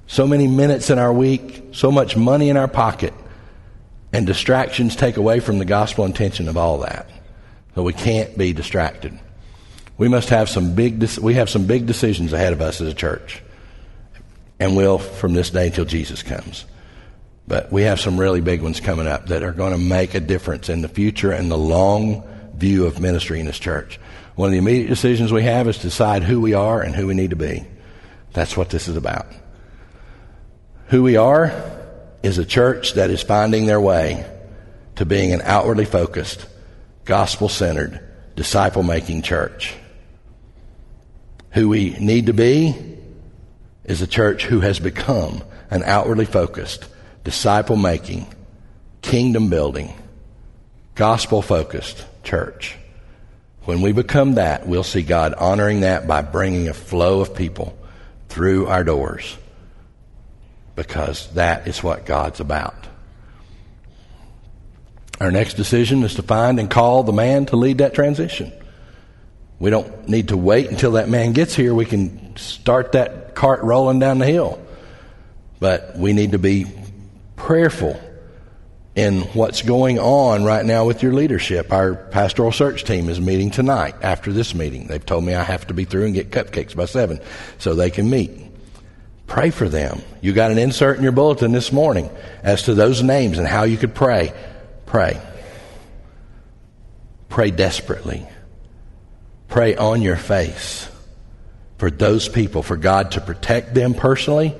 [0.08, 3.14] so many minutes in our week, so much money in our pocket,
[4.12, 7.08] and distractions take away from the gospel intention of all that.
[7.76, 9.16] So we can't be distracted.
[9.96, 12.94] We must have some big, we have some big decisions ahead of us as a
[12.94, 13.42] church.
[14.58, 16.64] And will from this day until Jesus comes.
[17.50, 20.20] But we have some really big ones coming up that are going to make a
[20.20, 22.22] difference in the future and the long
[22.54, 23.98] view of ministry in this church.
[24.36, 27.08] One of the immediate decisions we have is to decide who we are and who
[27.08, 27.64] we need to be.
[28.34, 29.26] That's what this is about.
[30.90, 31.52] Who we are
[32.22, 34.24] is a church that is finding their way
[34.94, 36.46] to being an outwardly focused,
[37.04, 37.98] gospel centered,
[38.36, 39.74] disciple making church.
[41.50, 42.76] Who we need to be
[43.82, 46.86] is a church who has become an outwardly focused,
[47.24, 48.26] disciple making,
[49.02, 49.92] kingdom building,
[50.94, 52.76] gospel focused church.
[53.64, 57.76] When we become that, we'll see God honoring that by bringing a flow of people
[58.28, 59.36] through our doors
[60.76, 62.86] because that is what God's about.
[65.20, 68.50] Our next decision is to find and call the man to lead that transition.
[69.58, 71.74] We don't need to wait until that man gets here.
[71.74, 74.58] We can start that cart rolling down the hill.
[75.58, 76.64] But we need to be
[77.40, 77.98] prayerful
[78.94, 81.72] in what's going on right now with your leadership.
[81.72, 84.88] Our pastoral search team is meeting tonight after this meeting.
[84.88, 87.18] They've told me I have to be through and get cupcakes by 7
[87.58, 88.30] so they can meet.
[89.26, 90.02] Pray for them.
[90.20, 92.10] You got an insert in your bulletin this morning
[92.42, 94.34] as to those names and how you could pray.
[94.86, 95.20] Pray.
[97.28, 98.26] Pray desperately.
[99.48, 100.88] Pray on your face
[101.78, 104.54] for those people, for God to protect them personally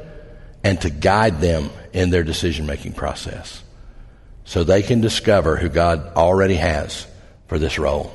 [0.65, 3.63] and to guide them in their decision making process
[4.45, 7.07] so they can discover who God already has
[7.47, 8.13] for this role.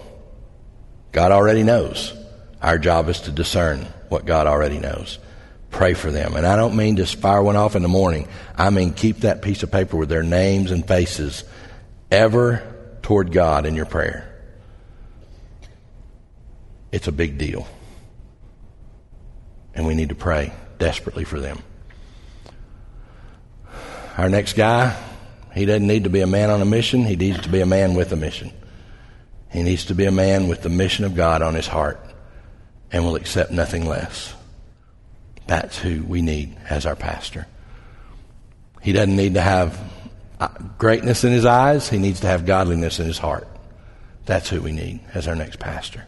[1.11, 2.13] God already knows.
[2.61, 5.19] Our job is to discern what God already knows.
[5.71, 6.36] Pray for them.
[6.36, 8.28] And I don't mean just fire one off in the morning.
[8.57, 11.43] I mean keep that piece of paper with their names and faces
[12.11, 12.63] ever
[13.01, 14.32] toward God in your prayer.
[16.91, 17.67] It's a big deal.
[19.73, 21.61] And we need to pray desperately for them.
[24.18, 24.97] Our next guy,
[25.53, 27.66] he doesn't need to be a man on a mission, he needs to be a
[27.66, 28.51] man with a mission.
[29.51, 31.99] He needs to be a man with the mission of God on his heart
[32.91, 34.34] and will accept nothing less.
[35.47, 37.47] That's who we need as our pastor.
[38.82, 39.80] He doesn't need to have
[40.39, 43.47] uh, greatness in his eyes, he needs to have godliness in his heart.
[44.26, 46.05] That's who we need as our next pastor.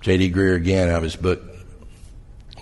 [0.00, 0.32] J.D.
[0.32, 1.42] Greear, again, out of his book,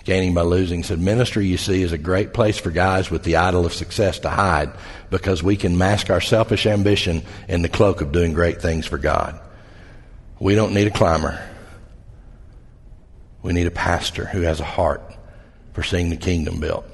[0.03, 3.37] Gaining by Losing said, Ministry, you see, is a great place for guys with the
[3.37, 4.71] idol of success to hide
[5.09, 8.97] because we can mask our selfish ambition in the cloak of doing great things for
[8.97, 9.39] God.
[10.39, 11.41] We don't need a climber.
[13.41, 15.15] We need a pastor who has a heart
[15.71, 16.85] for seeing the kingdom built.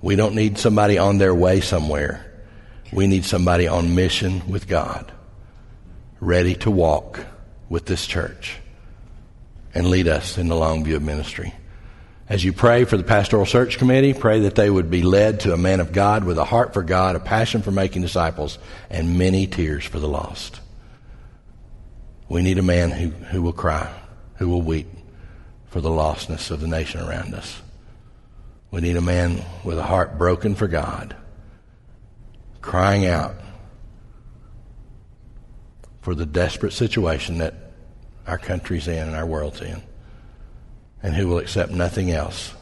[0.00, 2.42] We don't need somebody on their way somewhere.
[2.92, 5.12] We need somebody on mission with God,
[6.20, 7.24] ready to walk
[7.68, 8.58] with this church
[9.74, 11.54] and lead us in the long view of ministry.
[12.28, 15.52] As you pray for the pastoral search committee, pray that they would be led to
[15.52, 18.58] a man of God with a heart for God, a passion for making disciples,
[18.88, 20.60] and many tears for the lost.
[22.28, 23.92] We need a man who, who will cry,
[24.36, 24.88] who will weep
[25.66, 27.60] for the lostness of the nation around us.
[28.70, 31.14] We need a man with a heart broken for God,
[32.62, 33.34] crying out
[36.00, 37.54] for the desperate situation that
[38.26, 39.82] our country's in and our world's in,
[41.02, 42.54] and who will accept nothing else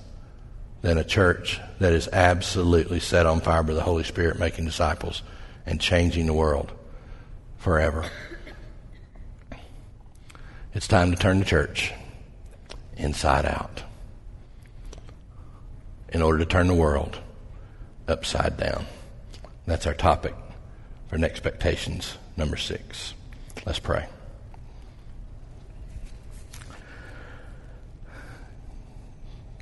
[0.83, 5.23] than a church that is absolutely set on fire by the Holy Spirit, making disciples
[5.67, 6.73] and changing the world
[7.59, 8.09] forever.
[10.73, 11.93] It's time to turn the church
[12.97, 13.83] inside out
[16.11, 17.19] in order to turn the world
[18.09, 18.87] upside down.
[19.67, 20.35] That's our topic
[21.09, 23.15] for NexTpectations number six.
[23.67, 24.07] Let's pray.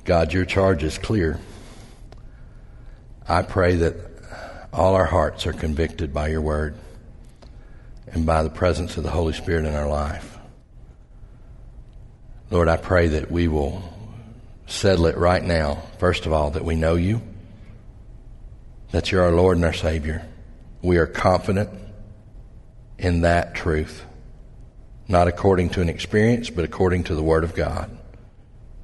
[0.09, 1.39] God, your charge is clear.
[3.27, 3.95] I pray that
[4.73, 6.73] all our hearts are convicted by your word
[8.07, 10.39] and by the presence of the Holy Spirit in our life.
[12.49, 13.83] Lord, I pray that we will
[14.65, 17.21] settle it right now, first of all, that we know you,
[18.89, 20.25] that you're our Lord and our Savior.
[20.81, 21.69] We are confident
[22.97, 24.03] in that truth,
[25.07, 27.95] not according to an experience, but according to the Word of God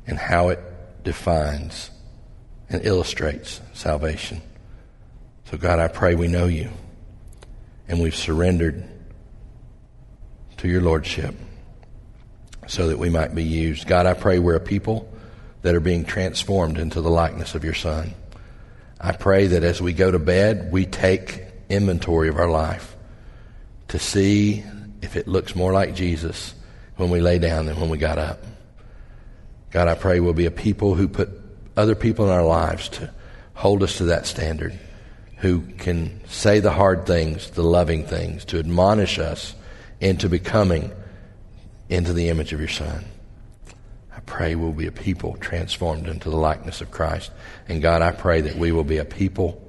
[0.06, 0.60] and how it
[1.06, 1.92] defines
[2.70, 4.42] and illustrates salvation.
[5.50, 6.70] So, God, I pray we know you
[7.88, 8.84] and we've surrendered
[10.58, 11.36] to your Lordship
[12.68, 13.88] so that we might be used.
[13.88, 15.12] God, I pray we're a people
[15.62, 18.14] that are being transformed into the likeness of your Son.
[19.00, 22.96] I pray that as we go to bed, we take inventory of our life
[23.90, 24.64] to see
[25.02, 26.56] if it looks more like Jesus
[26.96, 28.44] when we lay down than when we got up.
[29.76, 31.30] God, I pray we'll be a people who put
[31.76, 33.14] other people in our lives to
[33.56, 34.80] hold us to that standard,
[35.40, 39.54] who can say the hard things, the loving things, to admonish us
[40.00, 40.94] into becoming
[41.90, 43.04] into the image of your Son.
[44.16, 47.32] I pray we'll be a people transformed into the likeness of Christ.
[47.68, 49.62] And God, I pray that we will be a people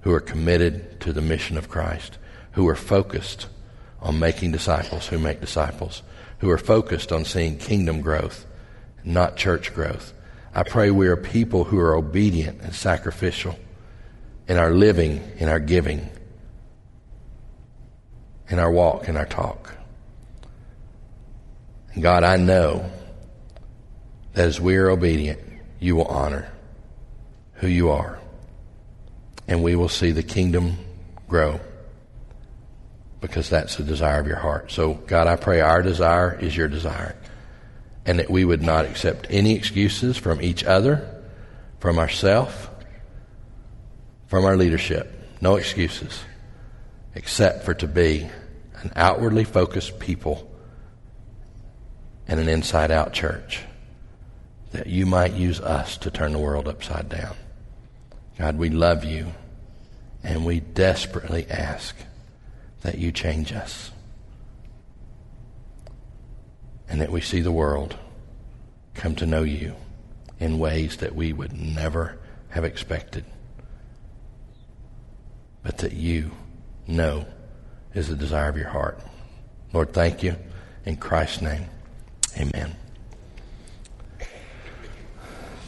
[0.00, 2.16] who are committed to the mission of Christ,
[2.52, 3.48] who are focused
[4.00, 6.02] on making disciples who make disciples,
[6.38, 8.45] who are focused on seeing kingdom growth
[9.06, 10.12] not church growth.
[10.54, 13.56] I pray we are people who are obedient and sacrificial
[14.48, 16.08] in our living, in our giving,
[18.48, 19.74] in our walk, in our talk.
[21.94, 22.90] And God, I know
[24.32, 25.40] that as we are obedient,
[25.78, 26.50] you will honor
[27.54, 28.18] who you are.
[29.48, 30.78] And we will see the kingdom
[31.28, 31.60] grow
[33.20, 34.72] because that's the desire of your heart.
[34.72, 37.16] So, God, I pray our desire is your desire
[38.06, 41.22] and that we would not accept any excuses from each other,
[41.80, 42.54] from ourselves,
[44.28, 45.12] from our leadership.
[45.40, 46.20] No excuses,
[47.14, 48.28] except for to be
[48.80, 50.48] an outwardly focused people
[52.28, 53.62] and an inside out church,
[54.70, 57.34] that you might use us to turn the world upside down.
[58.38, 59.32] God, we love you,
[60.22, 61.96] and we desperately ask
[62.82, 63.90] that you change us
[66.88, 67.96] and that we see the world
[68.94, 69.74] come to know you
[70.38, 72.18] in ways that we would never
[72.50, 73.24] have expected,
[75.62, 76.30] but that you
[76.86, 77.26] know
[77.94, 79.00] is the desire of your heart.
[79.72, 80.36] Lord, thank you.
[80.84, 81.64] In Christ's name,
[82.38, 82.76] amen.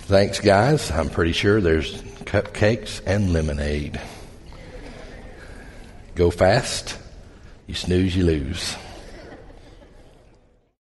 [0.02, 0.90] Thanks, guys.
[0.90, 4.00] I'm pretty sure there's cupcakes and lemonade.
[6.14, 6.98] Go fast.
[7.66, 8.74] You snooze, you lose.